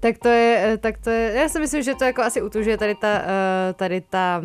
[0.00, 2.78] tak to je, eh, tak to je, já si myslím, že to jako asi utužuje
[2.78, 4.42] tady ta, eh, tady ta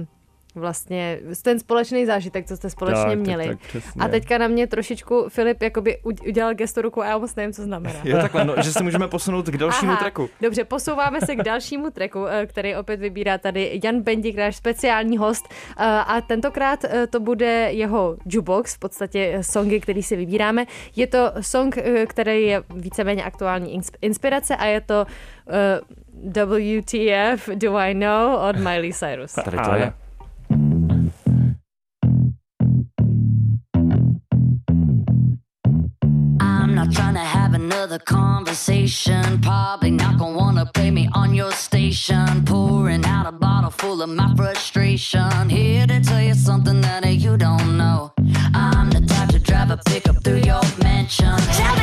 [0.55, 3.47] vlastně ten společný zážitek, co jste společně tak, měli.
[3.47, 7.35] Tak, tak, a teďka na mě trošičku Filip jakoby udělal gesto ruku a já moc
[7.35, 7.99] nevím, co znamená.
[8.03, 10.29] Jo, takhle, no, že se můžeme posunout k dalšímu Aha, treku.
[10.41, 15.17] Dobře, posouváme se k dalšímu treku, eh, který opět vybírá tady Jan Bendik, náš speciální
[15.17, 15.45] host.
[15.77, 20.65] A tentokrát to bude jeho jukebox, v podstatě songy, který si vybíráme.
[20.95, 25.53] Je to song, který je víceméně aktuální inspirace a je to uh,
[26.43, 29.33] WTF Do I Know od Miley Cyrus.
[29.33, 29.93] Tady to je.
[37.87, 39.41] The conversation.
[39.41, 42.43] Probably not gonna wanna play me on your station.
[42.45, 45.49] Pouring out a bottle full of my frustration.
[45.49, 48.13] Here to tell you something that you don't know.
[48.53, 51.80] I'm the type to drive a pickup through your mansion.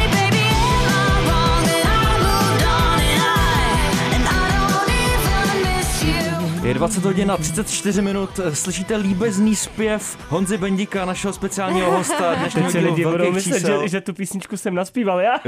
[6.69, 12.73] Je 20 hodin a 34 minut, slyšíte líbezný zpěv Honzy Bendika, našeho speciálního hosta dnešního
[12.73, 15.35] Teď lidi budou myslet, že, že tu písničku jsem naspíval já.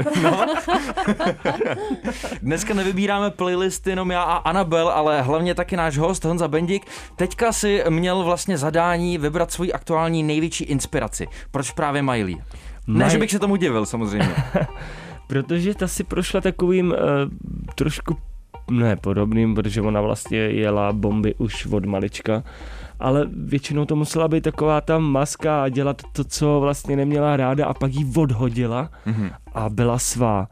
[2.41, 6.85] Dneska nevybíráme playlisty jenom já a Anabel, ale hlavně taky náš host Honza Bendik.
[7.15, 11.27] Teďka si měl vlastně zadání vybrat svoji aktuální největší inspiraci.
[11.51, 12.37] Proč právě Miley?
[12.87, 14.35] Ne, že bych se tomu divil, samozřejmě.
[15.27, 16.97] Protože ta si prošla takovým uh,
[17.75, 18.17] trošku
[18.71, 22.43] ne podobným, protože ona vlastně jela bomby už od malička,
[22.99, 27.65] ale většinou to musela být taková ta maska a dělat to, co vlastně neměla ráda
[27.65, 28.89] a pak jí odhodila
[29.53, 30.47] a byla svá.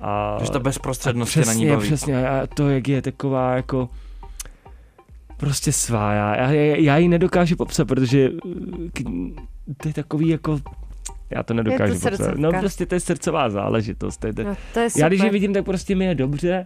[0.00, 0.46] A Mhm.
[0.46, 1.86] Že ta bezprostřednost přesně, na ní baví.
[1.86, 3.88] Přesně, a to, jak je taková jako
[5.36, 6.12] prostě svá.
[6.12, 8.52] Já, já, já ji nedokážu popsat, protože uh,
[8.92, 9.02] k-
[9.82, 10.60] to je takový jako
[11.30, 12.08] já to nedokážu popsat.
[12.14, 12.34] srdcovka.
[12.40, 14.16] No prostě to je srdcová záležitost.
[14.16, 15.02] To je, to, No, to je super.
[15.02, 16.64] já když ji vidím, tak prostě mi je dobře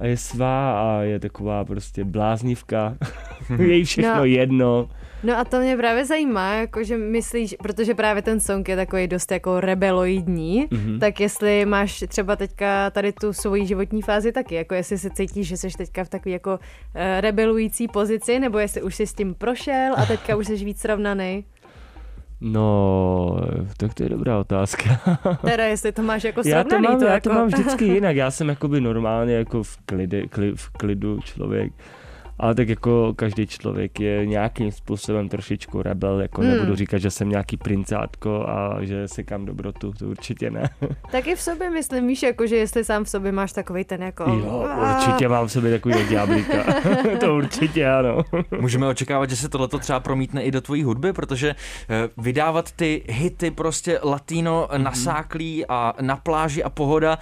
[0.00, 2.96] a je svá a je taková prostě bláznivka.
[3.58, 4.24] je jí všechno No.
[4.24, 4.88] jedno.
[5.22, 9.32] No a to mě právě zajímá, jakože myslíš, protože právě ten song je takový dost
[9.32, 10.80] jako rebeloidní, Mhm.
[10.80, 10.98] mm-hmm.
[10.98, 15.48] tak jestli máš třeba teďka tady tu svoji životní fázi taky, jako jestli se cítíš,
[15.48, 16.58] že jsi teďka v takové jako uh,
[17.20, 21.44] rebelující pozici, nebo jestli už jsi s tím prošel a teďka už jsi víc srovnaný.
[22.46, 23.40] No,
[23.76, 25.00] tak to je dobrá otázka.
[25.44, 26.92] Teda jestli to máš jako já to srovnaný.
[26.92, 27.28] mám, to já jako...
[27.28, 28.16] to mám vždycky jinak.
[28.16, 31.72] Já jsem jakoby normálně jako v, klide, kli, v klidu člověk.
[32.38, 36.50] Ale tak jako každý člověk je nějakým způsobem trošičku rebel, jako Hmm.
[36.50, 40.70] nebudu říkat, že jsem nějaký princátko a že se kam dobrotu, to určitě ne.
[41.12, 44.24] Taky v sobě myslím, víš, jako, že jestli sám v sobě máš takový ten jako...
[44.30, 46.64] Jo, určitě mám v sobě takový ďáblíka.
[47.20, 48.18] to určitě ano.
[48.60, 51.54] Můžeme očekávat, že se tohleto třeba promítne i do tvojí hudby, protože
[51.88, 54.82] eh, vydávat ty hity prostě latino Mhm.
[54.84, 57.18] nasáklý a na pláži a pohoda,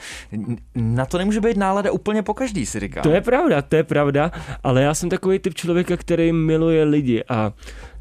[0.74, 3.02] na to nemůže být nálada úplně po každý, si říkám.
[3.02, 4.30] To je pravda, to je pravda,
[4.64, 7.52] ale já jsem takový typ člověka, který miluje lidi a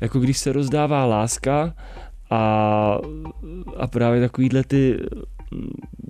[0.02, 1.74] jako když se rozdává láska
[2.30, 2.98] a,
[3.78, 5.00] a právě takovýhle ty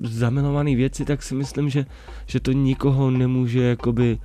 [0.04, 1.86] zamilované věci, tak si myslím, že,
[2.26, 4.20] že to nikoho nemůže jakoby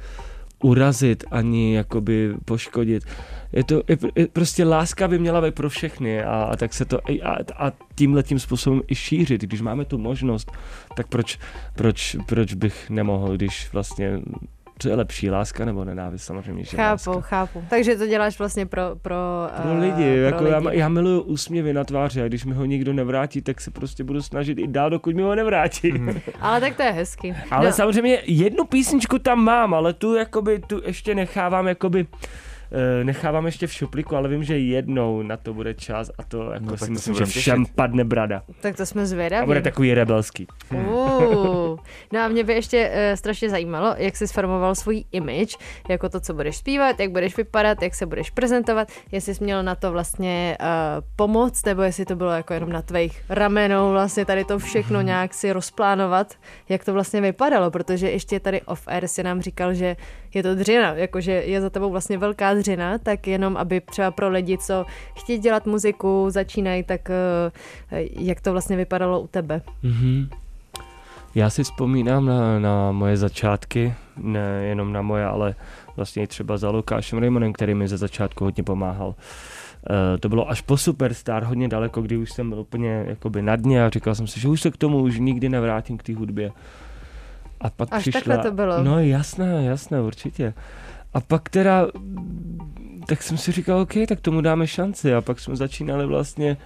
[0.63, 3.05] urazit ani jakoby poškodit.
[3.53, 6.85] Je to je, je, prostě láska by měla být pro všechny a, a tak se
[6.85, 9.41] to a, a tímhle tím způsobem i šířit.
[9.43, 10.53] Když máme tu možnost,
[10.97, 11.39] tak proč,
[11.75, 14.21] proč, proč bych nemohl, když vlastně
[14.79, 17.21] co je lepší, láska nebo nenávist samozřejmě, že Chápu, láska.
[17.21, 17.65] chápu.
[17.71, 18.83] Takže to děláš vlastně pro...
[19.03, 19.17] Pro,
[19.63, 20.79] Pro eh, lidi, pro jako já, lidi.
[20.79, 24.23] já miluju úsměvy na tváři a když mi ho nikdo nevrátí, tak se prostě budu
[24.23, 25.93] snažit i dál, dokud mi ho nevrátí.
[26.41, 27.37] Ale tak to je hezky.
[27.51, 32.07] Ale no, samozřejmě jednu písničku tam mám, ale tu jakoby, tu ještě nechávám jakoby
[33.03, 36.65] nechávám ještě v šuplíku, ale vím, že jednou na to bude čas a to jako
[36.67, 37.75] No, si to myslím, se že všem těšit.
[37.77, 38.43] padne brada.
[38.61, 39.47] tak to jsme A zvědaví.
[39.47, 40.47] bude takový rebelský.
[40.75, 41.79] Uh.
[42.13, 45.57] No a mě by ještě uh, strašně zajímalo, jak jsi sformoval svůj image,
[45.89, 49.63] jako to, co budeš zpívat, jak budeš vypadat, jak se budeš prezentovat, jestli jsi měl
[49.63, 50.67] na to vlastně uh,
[51.17, 55.35] pomoc, nebo jestli to bylo jako jenom na tvých ramenou vlastně tady to všechno nějak
[55.35, 56.35] si rozplánovat,
[56.69, 59.97] jak to vlastně vypadalo, protože ještě tady off-air si nám říkal, že
[60.37, 64.29] je to dřina, jakože je za tebou vlastně velká dřina, tak jenom aby třeba pro
[64.29, 69.63] lidi, co chtějí dělat muziku, začínají, tak uh, jak to vlastně vypadalo u tebe.
[69.83, 70.29] Mhm.
[71.35, 75.55] Já si vzpomínám na, na moje začátky, ne jenom na moje, ale
[75.97, 79.09] vlastně i třeba za Lukášem Raymonem, který mi ze začátku hodně pomáhal.
[79.09, 79.15] Uh,
[80.21, 83.85] to bylo až po Superstar, hodně daleko, kdy už jsem byl úplně jakoby na dně
[83.85, 86.53] a říkal jsem si, že už se k tomu už nikdy nevrátím k té hudbě.
[87.61, 88.21] A pak Až přišla...
[88.21, 88.83] takhle to bylo.
[88.83, 90.55] No jasné, jasné, určitě.
[91.15, 91.87] A pak teda,
[93.07, 95.15] tak jsem si říkal, OK, tak tomu dáme šanci.
[95.15, 96.57] A pak jsme začínali vlastně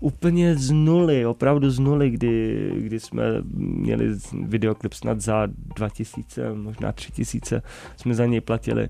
[0.00, 3.22] úplně z nuly, opravdu z nuly, kdy, kdy jsme
[3.54, 4.08] měli
[4.42, 5.46] videoklip snad za
[5.76, 7.62] 2000, možná 3000,
[7.96, 8.88] jsme za něj platili.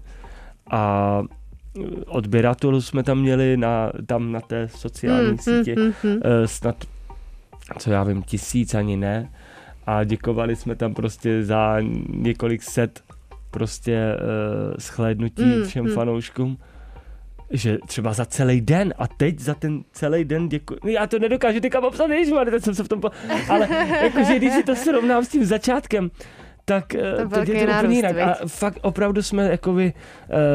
[0.70, 1.22] A
[2.06, 6.20] odběratelů jsme tam měli na, tam na té sociální Hmm, síti hmm.
[6.24, 6.84] eh, snad,
[7.78, 9.30] co já vím, tisíc ani ne.
[9.88, 11.76] A děkovali jsme tam prostě za
[12.08, 13.02] několik set
[13.50, 15.90] prostě uh, shlédnutí Mm, všem mm.
[15.90, 16.58] fanouškům
[17.50, 20.78] že třeba za celý den a teď za ten celý den děkuji.
[20.84, 23.10] Já to nedokážu teďka popsat, ježišmarja, teď jsem se v tom po...
[23.48, 23.68] Ale
[24.02, 26.10] jakože když si to srovnám s tím začátkem,
[26.64, 28.18] tak eh, to, je to úplně jinak.
[28.18, 29.92] A fakt opravdu jsme jakoby,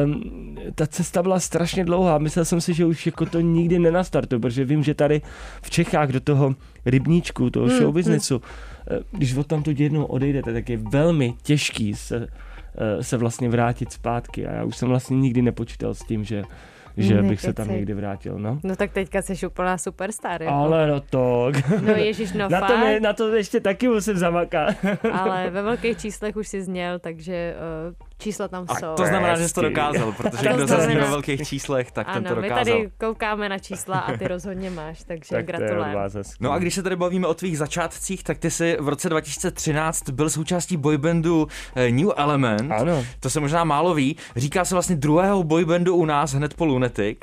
[0.04, 2.18] um, ta cesta byla strašně dlouhá.
[2.18, 5.22] Myslel jsem si, že už jako to nikdy nenastartuje, protože vím, že tady
[5.62, 6.54] v Čechách do toho
[6.86, 8.42] rybníčku, toho Hmm, show businessu,
[8.90, 12.28] eh, když od tam tu jednou odejdete, tak je velmi těžký se,
[12.74, 16.42] eh, se vlastně vrátit zpátky a já už jsem vlastně nikdy nepočítal s tím, že
[16.96, 18.58] že bych se tam někdy vrátil, no.
[18.64, 20.54] No tak teďka jsi úplná superstar, jako.
[20.54, 21.52] Ale no to.
[21.80, 24.74] No ježiš, no na, to ne, na to ještě taky musím zamakat.
[25.12, 27.54] Ale ve velkých číslech už si zněl, takže
[27.88, 28.94] uh, čísla tam a jsou.
[28.94, 32.24] to znamená, že jsi to dokázal, protože kdo zazní ve velkých číslech, tak ano, ten
[32.24, 32.64] to dokázal.
[32.64, 36.10] my tady koukáme na čísla a ty rozhodně máš, takže tak gratulujem.
[36.40, 40.10] No a když se tady bavíme o tvých začátcích, tak ty jsi v roce 2013
[40.10, 42.72] byl součástí boybandu eh, New Element.
[42.72, 43.04] Ano.
[43.20, 44.16] To se možná málo ví.
[44.36, 47.18] Říká se vlastně druhého boybandu u nás hned po Lunatic.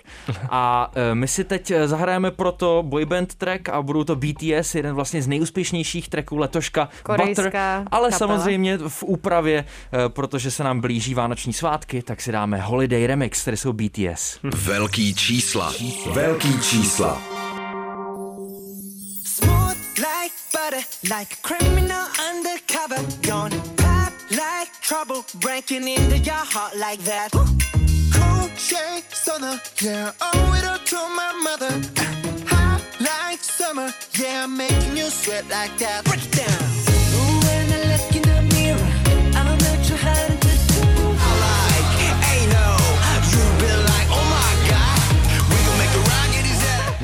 [0.50, 4.96] A eh, my si teď eh, zahrajeme proto boyband track a budou to BTS, jeden
[4.96, 7.54] vlastně z nejúspěšnějších tracků letoška Korejská Butter,
[7.92, 8.12] ale kapela.
[8.12, 9.66] samozřejmě v úpravě,
[10.08, 14.40] protože se nám blíží vánoční svátky, tak si dáme Holiday Remix, které jsou BTS.
[14.44, 15.74] Velký čísla.
[16.14, 17.22] Velký čísla.
[19.26, 23.00] Smooth like butter, like a criminal undercover.
[23.28, 27.32] Gonna pop like trouble, breaking into your heart like that.
[27.32, 31.72] Cool shade stunner, yeah, owe it all to my mother.
[32.48, 36.04] Hot like summer, yeah, I'm making you sweat like that.
[36.06, 36.71] Break it down.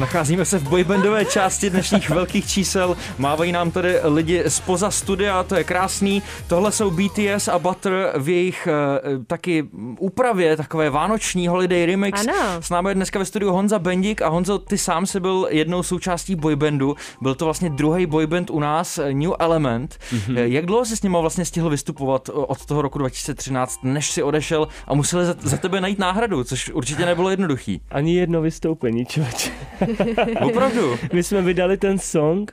[0.08, 2.98] Nacházíme se v boybandové části dnešních velkých čísel.
[3.18, 6.24] Mávají nám tady lidi spoza studia, to je krásný.
[6.48, 9.68] Tohle jsou BTS a Butter v jejich uh, taky
[10.00, 12.28] úpravě, takové vánoční holiday remix.
[12.28, 12.34] Ano.
[12.60, 15.84] S námi je dneska ve studiu Honza Bendik a Honzo, ty sám si byl jednou
[15.84, 16.96] součástí boybandu.
[17.22, 20.00] Byl to vlastně druhý boyband u nás, eh, New Element.
[20.14, 20.38] Mm-hmm.
[20.38, 24.68] Jak dlouho jsi s nimi vlastně stihl vystupovat od toho roku 2013, než si odešel
[24.88, 27.82] a museli za, za tebe najít náhradu, což určitě nebylo jednoduchý.
[27.92, 29.52] Ani jedno vystoupení, člověče.
[30.42, 30.96] Opravdu.
[31.14, 32.52] My jsme vydali ten song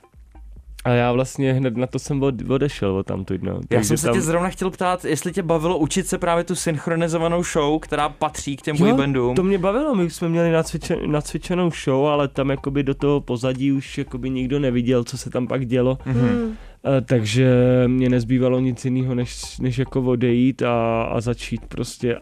[0.84, 3.52] a já vlastně hned na to jsem od, odešel od tamtud, no.
[3.52, 4.14] Já Takže jsem se tam...
[4.14, 8.56] tě zrovna chtěl ptát, jestli tě bavilo učit se právě tu synchronizovanou show, která patří
[8.56, 9.34] k těm Jo, boybandům.
[9.34, 13.20] to mě bavilo, my už jsme měli nacvičen, nacvičenou show, ale tam jakoby do toho
[13.20, 15.98] pozadí už jakoby nikdo neviděl, co se tam pak dělo.
[16.04, 16.56] Hmm.
[16.98, 17.48] E, takže
[17.86, 22.16] mě nezbývalo nic jiného, než, než jako odejít a, a začít prostě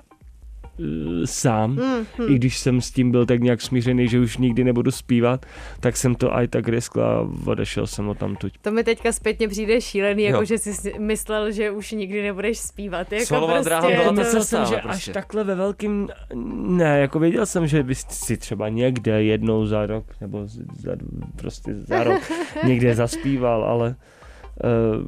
[1.25, 1.77] sám.
[1.77, 5.47] Hmm, I když jsem s tím byl tak nějak smířený, že už nikdy nebudu zpívat,
[5.81, 8.53] tak jsem to aj tak riskl a odešel jsem o tamtud.
[8.63, 10.29] To mi teďka zpětně přijde šílený, Jo.
[10.29, 13.13] jako že jsi si myslel, že už nikdy nebudeš zpívat.
[13.13, 15.11] Jako Solová prostě, dráha byla to- to Myslel jsem, že prostě.
[15.11, 16.09] až takhle ve velkým,
[16.67, 20.93] ne, jako věděl jsem, že bys si třeba někde jednou za rok, nebo za,
[21.37, 22.23] prostě za rok
[22.67, 23.95] někde zaspíval, ale
[24.65, 25.05] uh,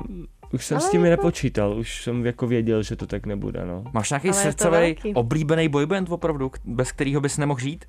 [0.54, 3.64] už jsem Ale s tím jako- nepočítal, už jsem jako věděl, že to tak nebude,
[3.66, 3.84] no.
[3.92, 7.84] Máš nějaký Ale srdcový oblíbený boyband opravdu, bez kterého bys nemohl žít?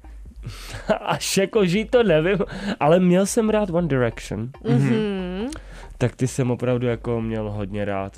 [1.05, 2.37] Až jako žít to nevím,
[2.79, 5.47] ale měl jsem rád One Direction, Mhm.
[5.97, 8.17] tak ty jsem opravdu jako měl hodně rád.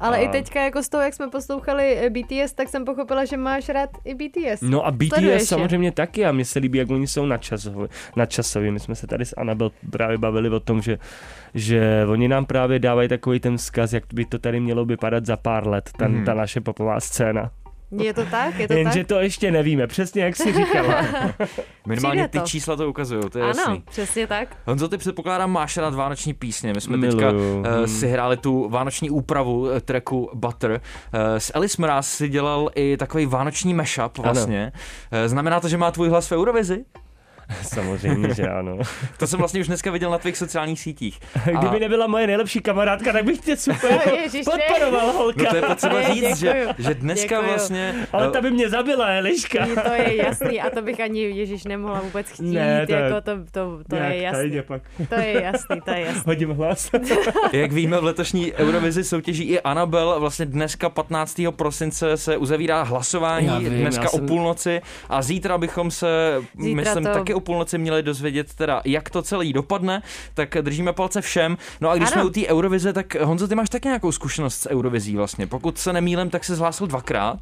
[0.00, 3.24] Ale A- i teďka, jako z toho, jak jsme poslouchali eh, BTS, tak jsem pochopila,
[3.24, 4.60] že máš rád i BTS.
[4.62, 5.46] No a BTS Sleduješ je?
[5.46, 7.88] samozřejmě taky a mně se líbí, jak oni jsou nadčasoví.
[8.16, 8.70] nadčasoví.
[8.70, 10.98] My jsme se tady s Anabel právě bavili o tom, že,
[11.54, 15.36] že oni nám právě dávají takový ten vzkaz, jak by to tady mělo vypadat za
[15.36, 16.24] pár let, ta, Mhm.
[16.24, 17.50] ta naše popová scéna.
[17.98, 18.58] Je to tak?
[18.58, 19.06] Je to Jenže tak?
[19.06, 21.04] to ještě nevíme, přesně jak si říkala.
[21.86, 23.82] Minimálně ty čísla to ukazují, to je Ano, jasný.
[23.90, 24.56] přesně tak.
[24.66, 26.72] Honzo, ty předpokládám, máš rád vánoční písně.
[26.74, 30.70] My jsme Miluju, teďka uh, si hráli tu vánoční úpravu uh, tracku Butter.
[30.70, 34.72] Uh, s Alice Mraz si dělal i takový vánoční mashup vlastně.
[34.74, 36.84] Uh, znamená to, že má tvůj hlas v Eurovizi?
[37.62, 38.78] Samozřejmě, že ano.
[39.18, 41.20] To jsem vlastně už dneska viděl na tvých sociálních sítích.
[41.44, 44.00] Kdyby A- nebyla moje nejlepší kamarádka, tak bych tě super
[44.44, 45.42] podporoval, holka.
[45.44, 46.74] No to je potřeba Ne, říct, že, děkuju.
[46.78, 47.48] že dneska Děkuju.
[47.48, 47.94] vlastně...
[48.12, 49.66] Ale uh, ta by mě zabila, Eliška.
[49.84, 53.20] To je jasný a to bych ani Ježíš nemohla vůbec chtít, Ne, to je- jako
[53.20, 54.62] to, to, to je jasný.
[54.66, 54.82] pak.
[55.08, 56.22] To je jasný, to je jasný.
[56.26, 56.90] Hodím hlas.
[57.52, 60.16] Jak víme, v letošní Eurovizi soutěží i Anabel.
[60.20, 61.40] Vlastně dneska 15.
[61.56, 66.34] prosince se uzavírá hlasování, Já vím, dneska já o jsem- půlnoci a zítra bychom se,
[66.58, 70.02] Zítra myslím, to- taky o půlnoci měli dozvědět teda, jak to celý dopadne,
[70.34, 71.56] tak držíme palce všem.
[71.80, 72.22] No a když Ano.
[72.22, 75.46] jsme u té Eurovize, tak Honzo, ty máš taky nějakou zkušenost s Eurovizí vlastně.
[75.46, 77.38] Pokud se nemýlem, tak se zhlásil dvakrát.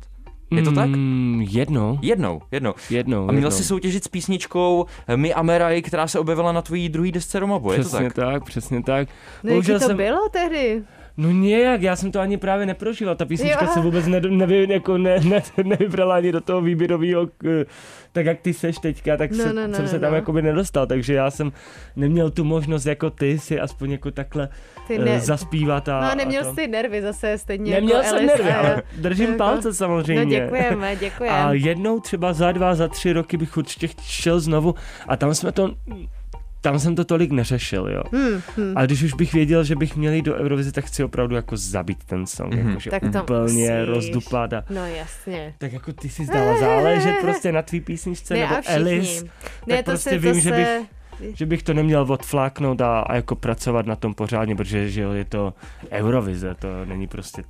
[0.51, 0.89] Je to tak?
[0.89, 1.99] Mm, jednou.
[2.03, 2.75] Jednou, jednou.
[2.91, 3.19] Jednou.
[3.23, 3.51] A měl jednou.
[3.51, 7.79] jsi soutěžit s písničkou My Ameraj, která se objevila na tvojí druhý desce Romabu, je
[7.79, 8.15] to Přesně tak?
[8.15, 8.45] tak?
[8.45, 9.09] přesně tak.
[9.43, 10.83] No jaký Bohužel to jsem- bylo tehdy?
[11.21, 13.71] No nějak, já jsem to ani právě neprožíval, ta písnička Jo.
[13.75, 17.65] se vůbec ne, nevy, jako ne, ne, nevybrala ani do toho výběrového, k-
[18.13, 20.17] tak jak ty seš teďka, tak No, se, no, no, jsem se no, tam no.
[20.17, 21.53] jakoby nedostal, takže já jsem
[21.97, 24.49] neměl tu možnost jako ty si aspoň jako takhle
[24.87, 26.01] Ty ne, zaspívat a...
[26.01, 26.55] No a neměl a to.
[26.55, 30.25] jsi nervy zase stejně Neměl jako jsem Alice nervy, a- ale držím jako- palce samozřejmě.
[30.25, 31.57] No děkujeme, A děkujeme.
[31.57, 34.75] jednou třeba za dva, za tři roky bych určitě šel znovu
[35.09, 35.75] a tam jsme to
[36.61, 38.03] tam jsem to tolik neřešil, jo.
[38.13, 38.73] Hmm, hmm.
[38.77, 41.57] Ale když už bych věděl, že bych měl jít do Eurovize, tak chci opravdu jako
[41.57, 42.69] zabít ten song, mm-hmm.
[42.69, 43.69] jakože tak to úplně musíš.
[43.89, 45.55] rozduplat a No jasně.
[45.59, 48.75] tak jako ty si zdala záležet prostě na tvý písničce Ne, nebo a.
[48.75, 49.25] Alice,
[49.67, 50.57] Ne, tak to prostě se, vím, to že se...
[50.57, 50.69] bych
[51.35, 55.13] že bych to neměl odfláknout a, a jako pracovat na tom pořádně, protože že jo,
[55.13, 55.55] je to
[55.91, 57.45] Eurovize, to není prostě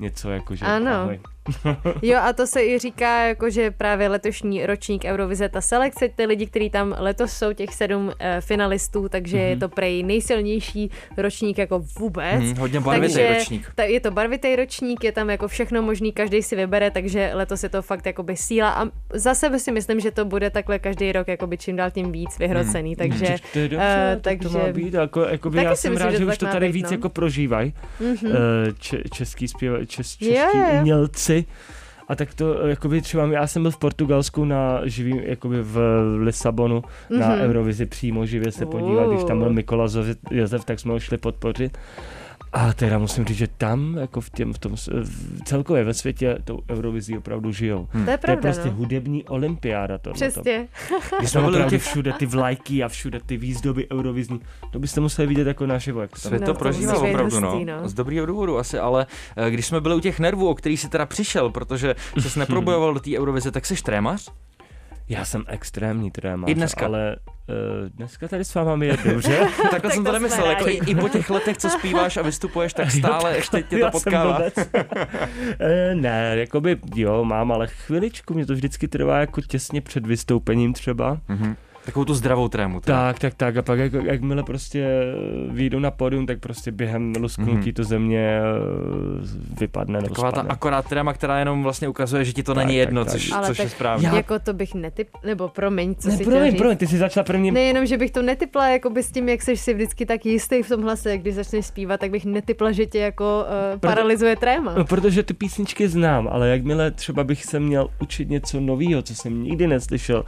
[0.00, 0.90] něco jako, že Ano.
[0.90, 1.20] ahoj.
[2.02, 6.26] Jo, a to se i říká, jako že právě letošní ročník Eurovize, ta selekce, ty
[6.26, 9.46] lidi, kteří tam letos jsou, těch sedm uh, finalistů, takže Mhm.
[9.46, 12.40] je to prej nejsilnější ročník jako vůbec.
[12.42, 13.70] Hm, hodně barvitý takže ročník.
[13.74, 17.62] Ta, je to barvitý ročník, je tam jako všechno možný, každý si vybere, takže letos
[17.62, 21.12] je to fakt jakoby síla a za sebe si myslím, že to bude takhle každý
[21.12, 24.58] rok jakoby čím dál tím víc vyhrocený, takže Vždyť to je dobře, tak takže to
[24.58, 24.94] má být.
[24.94, 26.90] Jako, jako by já si jsem myslím, rád, že že už to tady být, víc
[26.90, 26.94] no.
[26.94, 28.32] jako prožívají Mhm.
[28.32, 31.46] eh, če, český zpěv, čes, Jo, čeští jo, umělci.
[32.08, 35.78] A tak to, eh, jakoby třeba, já jsem byl v Portugalsku na živým, jakoby v
[36.22, 36.82] Lisabonu
[37.18, 37.40] na Mhm.
[37.40, 41.18] Eurovizi přímo živě se podívat, když tam byl Mikola Josef, Josef, tak jsme ho šli
[41.18, 41.78] podpořit.
[42.54, 46.38] A teda musím říct, že tam, jako v, těm, v tom, v celkově ve světě,
[46.44, 47.88] tou Eurovizí opravdu žijou.
[47.92, 48.74] to je To je pravda, prostě no.
[48.74, 49.98] hudební olympiáda.
[49.98, 50.68] Tohle Přesně.
[51.18, 54.40] Když jsme byli opravdu všude ty vlajky a všude ty výzdoby eurovizní,
[54.70, 56.00] to byste museli vidět jako naživo.
[56.00, 57.50] Jak to tam Svět No, to to prožívá opravdu, no.
[57.50, 57.88] hustý, no.
[57.88, 60.88] Z dobrýho důvodu asi, ale eh, když jsme byli u těch nervů, o který si
[60.88, 64.30] teda přišel, protože jsi neprobojoval do té Eurovize, tak jsi trémař?
[65.08, 66.86] Já jsem extrémní trémář, I dneska.
[66.86, 67.16] ale
[67.48, 67.54] uh,
[67.88, 69.48] dneska tady s váma je dobře.
[69.70, 73.36] Takhle jsem to nemyslel, jako i, po těch letech, co zpíváš a vystupuješ, tak stále
[73.36, 74.40] ještě tě to potkává.
[75.60, 80.72] Eh, ne, jakoby jo, mám, ale chviličku, mě to vždycky trvá jako těsně před vystoupením
[80.72, 81.18] třeba.
[81.28, 81.56] Mhm.
[81.84, 82.80] Takovou tu zdravou trému.
[82.80, 82.98] teda.
[82.98, 83.56] Tak, tak, tak.
[83.56, 84.86] A pak jak, jakmile prostě
[85.48, 87.72] vyjdu na pódium, tak prostě během lusknutí Mhm.
[87.72, 90.50] to země eh, vypadne nebo Taková ta spadne.
[90.52, 93.12] akorát tréma, která jenom vlastně ukazuje, že ti to Tak, není tak, jedno, tak.
[93.12, 94.08] což, Ale což je tak správně.
[94.08, 96.58] Já- Jako to bych netyp, nebo promiň, co Ne, si promiň, říct.
[96.58, 99.42] promiň, ty jsi začala první Nejenom, že bych to netypla jako by s tím, jak
[99.42, 102.72] jsi si vždycky tak jistý v tom hlase, jak když začneš zpívat, tak bych netypla,
[102.72, 104.74] že tě jako uh, Proto- paralyzuje tréma.
[104.78, 109.14] No, protože ty písničky znám, ale jakmile třeba bych se měl učit něco nového, co
[109.14, 110.24] jsem nikdy neslyšel,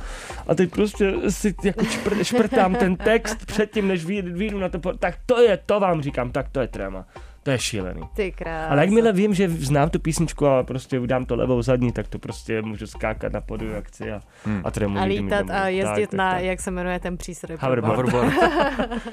[0.46, 5.18] a teď prostě si jako čpr, šprtám ten text předtím, než vyjdu, na to, tak
[5.26, 7.06] to je, to vám říkám, tak to je tréma.
[7.46, 8.02] To je šílený.
[8.14, 8.70] Ty krás.
[8.70, 12.18] Ale jakmile vím, že znám tu písničku a prostě dám to levou zadní, tak to
[12.18, 14.60] prostě můžu skákat na podu, jak chci a, Hmm.
[14.64, 16.42] a trému a lítat a jezdit Tak, na, tak.
[16.42, 17.58] jak se jmenuje ten přístroj.
[17.60, 17.96] Hoverboard.
[18.12, 18.34] Hoverboard.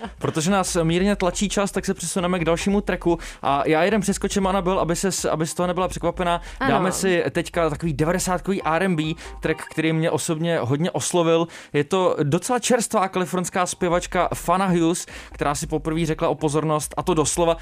[0.20, 4.48] Protože nás mírně tlačí čas, tak se přesuneme k dalšímu tracku a já jeden přeskočím,
[4.48, 6.42] Anabel, aby, ses, aby z toho nebyla překvapená.
[6.60, 6.72] Ano.
[6.72, 9.04] Dáme si teďka takový 90 R&B
[9.42, 11.48] track, který mě osobně hodně oslovil.
[11.74, 17.04] Je to docela čerstvá kalifornská zpěvačka Fana Hughes, která si poprvé řekla o pozornost, a
[17.04, 17.58] to doslova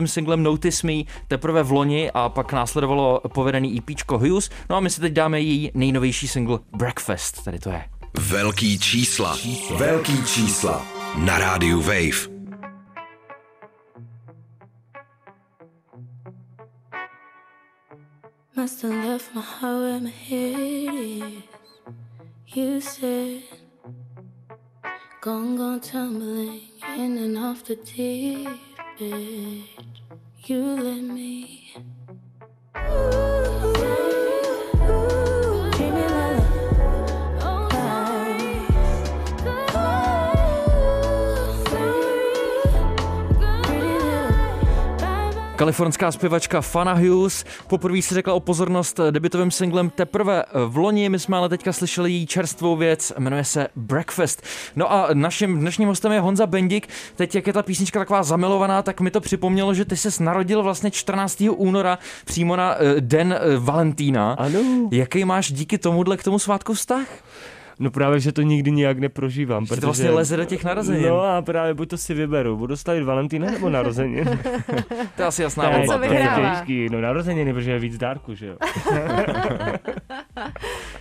[0.00, 4.50] debitovým singlem Notice Me teprve v loni a pak následovalo povedený EPčko Hughes.
[4.70, 7.84] No a my si teď dáme její nejnovější single Breakfast, tady to je.
[8.18, 9.38] Velký čísla.
[9.76, 10.86] Velký čísla.
[11.16, 12.30] Na rádiu Wave.
[18.56, 20.54] Must have left my heart where my head
[20.94, 21.42] is.
[22.54, 23.42] You said,
[25.22, 26.60] gone, gone tumbling
[26.98, 28.48] in and off the deep
[29.00, 29.89] end.
[30.50, 31.70] You let me.
[32.74, 33.89] Treat
[45.60, 51.18] Kalifornská zpěvačka Fana Hughes poprvé si řekla o pozornost debitovým singlem teprve v loni, my
[51.18, 54.42] jsme ale teďka slyšeli její čerstvou věc, jmenuje se Breakfast.
[54.76, 56.88] No a naším dnešním hostem je Honza Bendik.
[57.16, 60.62] Teď, jak je ta písnička taková zamilovaná, tak mi to připomnělo, že ty se narodil
[60.62, 61.44] vlastně 14.
[61.56, 64.32] února přímo na eh, den eh, Valentína.
[64.32, 64.88] Ano.
[64.92, 67.06] Jaký máš díky tomuhle k tomu svátku vztah?
[67.82, 69.66] No právě, že to nikdy nijak neprožívám.
[69.66, 71.08] Že to vlastně leze do těch narozenin.
[71.08, 74.24] No a právě buď to si vyberu, budu slavit Valentína nebo narozeniny.
[75.16, 75.92] To je asi jasná Ne, volba.
[75.94, 76.88] co to je těžký.
[76.92, 78.56] No narozeniny, protože je víc dárku, že jo.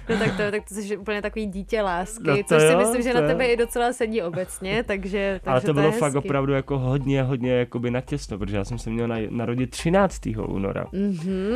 [0.10, 2.78] No tak to, tak to jsi úplně takový dítě lásky, No to což si jo,
[2.80, 3.28] myslím, že to na jo.
[3.28, 7.24] tebe i docela sedí obecně, takže, takže Ale to je bylo fakt opravdu jako hodně,
[7.24, 10.22] hodně jakoby natěsno, protože já jsem se měl na, narodit 13.
[10.48, 10.86] února.
[10.92, 11.54] Mhm.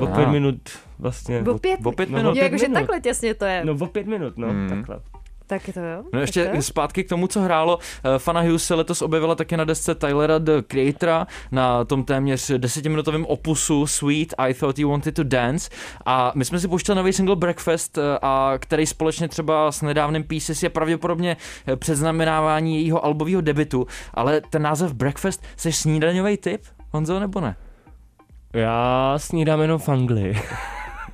[0.00, 0.14] O Ah.
[0.16, 0.56] pět minut
[0.98, 1.40] vlastně.
[1.50, 2.30] O pět, O pět No, minut.
[2.30, 3.64] o jo, jakože takhle těsně to je.
[3.64, 4.68] No o pět minut, no, Mm.
[4.68, 5.00] takhle.
[5.46, 6.02] Tak to jo.
[6.12, 7.78] No ještě to zpátky k tomu, co hrálo.
[8.04, 12.50] Eh, Fana Hughes se letos objevila také na desce Tylera The Creatora na tom téměř
[12.56, 15.70] desetiminutovém opusu Sweet I Thought You Wanted to Dance
[16.06, 20.24] a my jsme si pouštěli nový single Breakfast, eh, a který společně třeba s nedávným
[20.24, 21.36] Pieces je pravděpodobně
[21.66, 27.56] eh, předznamenávání jejího albového debitu, ale ten název Breakfast, jsi snídaňový typ, Honzo, nebo ne?
[28.52, 30.40] Já snídám jenom v Anglii.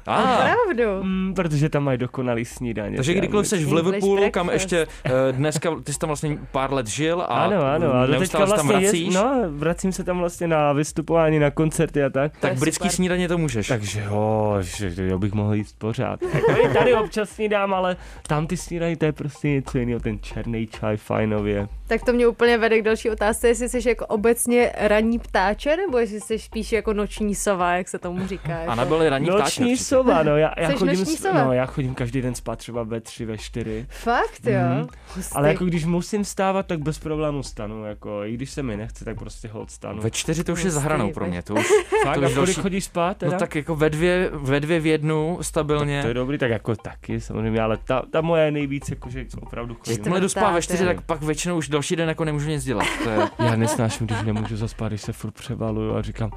[0.07, 0.35] Ah.
[0.35, 1.03] Opravdu.
[1.05, 2.97] Mm, protože tam mají dokonalý snídaně.
[2.97, 6.87] Takže kdykoliv jsi v Liverpoolu, kam ještě uh, dneska, ty jsi tam vlastně pár let
[6.87, 9.93] žil a ano, ano, a do neustále teďka se tam vlastně vracíš, Jest, no, vracím
[9.93, 12.33] se tam vlastně na vystupování, na koncerty a tak.
[12.41, 12.95] tak je britský super.
[12.97, 13.69] snídaně to můžeš.
[13.69, 16.21] Takže jo, že, že jo, bych mohl jíst pořád.
[16.35, 17.97] Jako tady občas snídám, ale
[18.27, 21.69] tam ty snídaní, to je prostě něco jiného, ten černý čaj fajnově.
[21.87, 25.99] Tak to mě úplně vede k další otázce, jestli jsi jako obecně ranní ptáče, nebo
[25.99, 28.57] jestli jsi spíš jako noční sova, jak se tomu říká.
[28.57, 28.75] A Jako.
[28.75, 29.41] nebyly ranní ptáče.
[29.43, 29.77] Noční.
[30.03, 31.45] Sova, no, já, já Jseš chodím, noční sova?
[31.45, 33.87] no, já chodím každý den spát třeba ve tři, ve čtyři.
[33.89, 34.87] Fakt, jo?
[35.17, 35.35] Hustý.
[35.37, 39.05] Ale jako když musím stávat, tak bez problému stanu, jako i když se mi nechce,
[39.05, 40.03] tak prostě hod stanu.
[40.03, 41.15] Ve čtyři to už je Hustý, za hranou veď.
[41.15, 41.43] pro mě.
[41.43, 41.67] To už,
[42.05, 43.33] Fakt, to a už v kolik další- chodíš spát teda?
[43.33, 46.03] no tak jako ve dvě, ve dvě v jednu stabilně.
[46.03, 49.75] To je dobrý, tak jako taky samozřejmě, ale ta, ta moje je nejvíc, jakože opravdu
[49.75, 49.93] chodím.
[49.99, 52.87] Jakmile jdu spát ve čtyři, tak pak většinou už další den jako nemůžu nic dělat.
[53.05, 56.31] To je, Já nesnáším, když nemůžu zaspat, když se furt převaluju a říkám,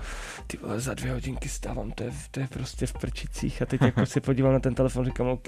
[0.47, 2.93] ty vole, za dvě hodinky stávám, to je, to je prostě v
[3.43, 5.47] prčicích a teď jako si podívám na ten telefon, říkám, OK,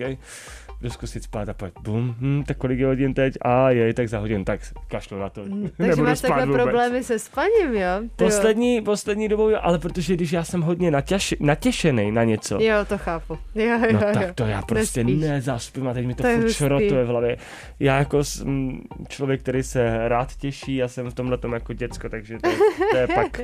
[0.81, 3.33] jdu zkusit spát a pak bum, hm, tak kolik je hodin teď?
[3.41, 5.41] A jej, tak za hodin, tak kašlu na to.
[5.45, 7.89] Mm, Takže máš takhle problémy se spaním, jo?
[8.15, 8.29] Ty jo.
[8.29, 12.75] Poslední, poslední dobou, jo, ale protože když já jsem hodně natěš, natěšený na něco, Jo,
[12.89, 13.37] to chápu.
[13.55, 14.13] Jo, jo, No jo.
[14.13, 15.21] tak to já prostě Nespíš.
[15.29, 17.37] nezaspím a teď mi to, To je furt šrotuje v hlavě.
[17.79, 21.73] Já jako s- m, člověk, který se rád těší, já jsem v tomhle tom jako
[21.73, 22.49] děcko, takže to,
[22.91, 23.41] to, je pak,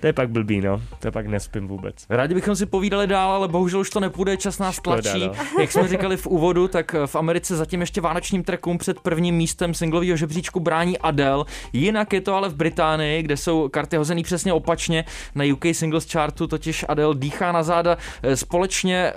[0.00, 0.82] to je pak blbý, no.
[1.00, 1.94] To je pak nespím vůbec.
[2.10, 5.26] Rádi bychom si povídali dál, ale bohužel už to nepůjde, čas nás Škoda, tlačí.
[5.26, 5.60] no.
[5.60, 9.74] Jak jsme říkali v úvodu, tak v Americe zatím ještě vánočním trackům před prvním místem
[9.74, 11.44] singlového žebříčku brání Adele.
[11.72, 15.04] Jinak je to ale v Británii, kde jsou karty hozený přesně opačně.
[15.34, 19.12] Na UK Singles Chartu totiž Adele dýchá na záda eh, společně,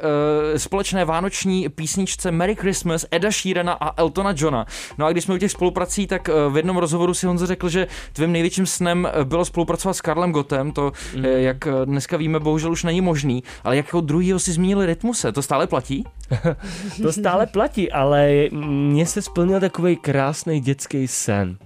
[0.53, 4.65] eh, společné vánoční písničce Merry Christmas Eda Sheerana a Eltona Johna.
[4.97, 7.69] No a když jsme u těch spoluprací, tak eh, v jednom rozhovoru si Honzo řekl,
[7.69, 10.91] že tvým největším snem eh, bylo spolupracovat s Karlem Gotem, to,
[11.23, 15.31] eh, jak eh, dneska víme, bohužel už není možný, ale jako druhýho si zmínili Rytmuse,
[15.31, 16.03] to stále platí?
[17.01, 21.57] To stále platí, ale mně se splnil takový krásný dětský sen.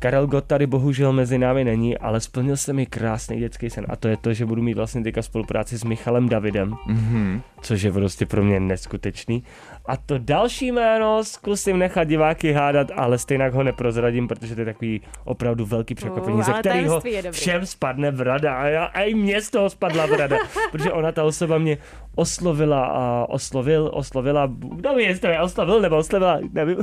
[0.00, 3.96] Karel Gott tady bohužel mezi námi není, ale splnil se mi krásný dětský sen a
[3.96, 7.40] to je to, že budu mít vlastně teďka spolupráci s Michalem Davidem, Mhm.
[7.60, 9.44] což je prostě pro mě neskutečný.
[9.86, 14.64] A to další jméno zkusím nechat diváky hádat, ale stejně ho neprozradím, protože to je
[14.64, 19.40] takový opravdu velký překvapení, Uh, ze kterého všem spadne brada a, já, a i mě
[19.42, 20.36] z toho spadla brada,
[20.72, 21.78] protože ona, ta osoba mě
[22.14, 26.76] oslovila a oslovil, oslovila, kdo ví, jestli to je oslovil nebo oslovila, nevím.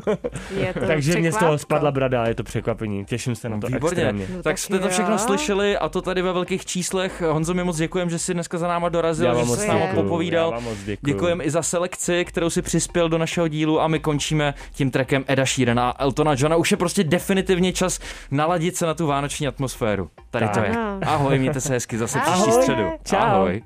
[0.60, 3.60] Je to Takže mě z toho spadla brada a je to překvapení, těším se na
[3.60, 3.88] to Výborně.
[3.88, 4.28] extrémně.
[4.30, 4.92] No tak tak jste to jo.
[4.92, 7.22] všechno slyšeli a to tady ve velkých číslech.
[7.22, 9.60] Honzo, mi moc děkujem, že jsi dneska za náma dorazil, Já že vám jsi moc
[9.60, 10.62] s náma popovídal.
[11.02, 15.24] Děkujeme i za selekci, kterou si přispěl do našeho dílu a my končíme tím trackem
[15.28, 16.56] Eda Sheerana a Eltona Johna.
[16.56, 18.00] Už je prostě definitivně čas
[18.32, 20.10] naladit se na tu vánoční atmosféru.
[20.32, 20.72] Tady to je.
[21.06, 22.34] Ahoj, mějte se hezky zase Ahoj.
[22.34, 22.90] příští středu.
[23.06, 23.18] Čau.
[23.18, 23.64] Ahoj.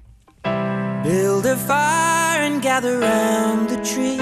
[1.04, 4.18] Build a fire and gather round the tree.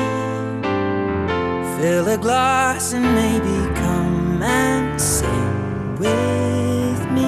[1.80, 7.27] Fill a glass and maybe come and sing with me.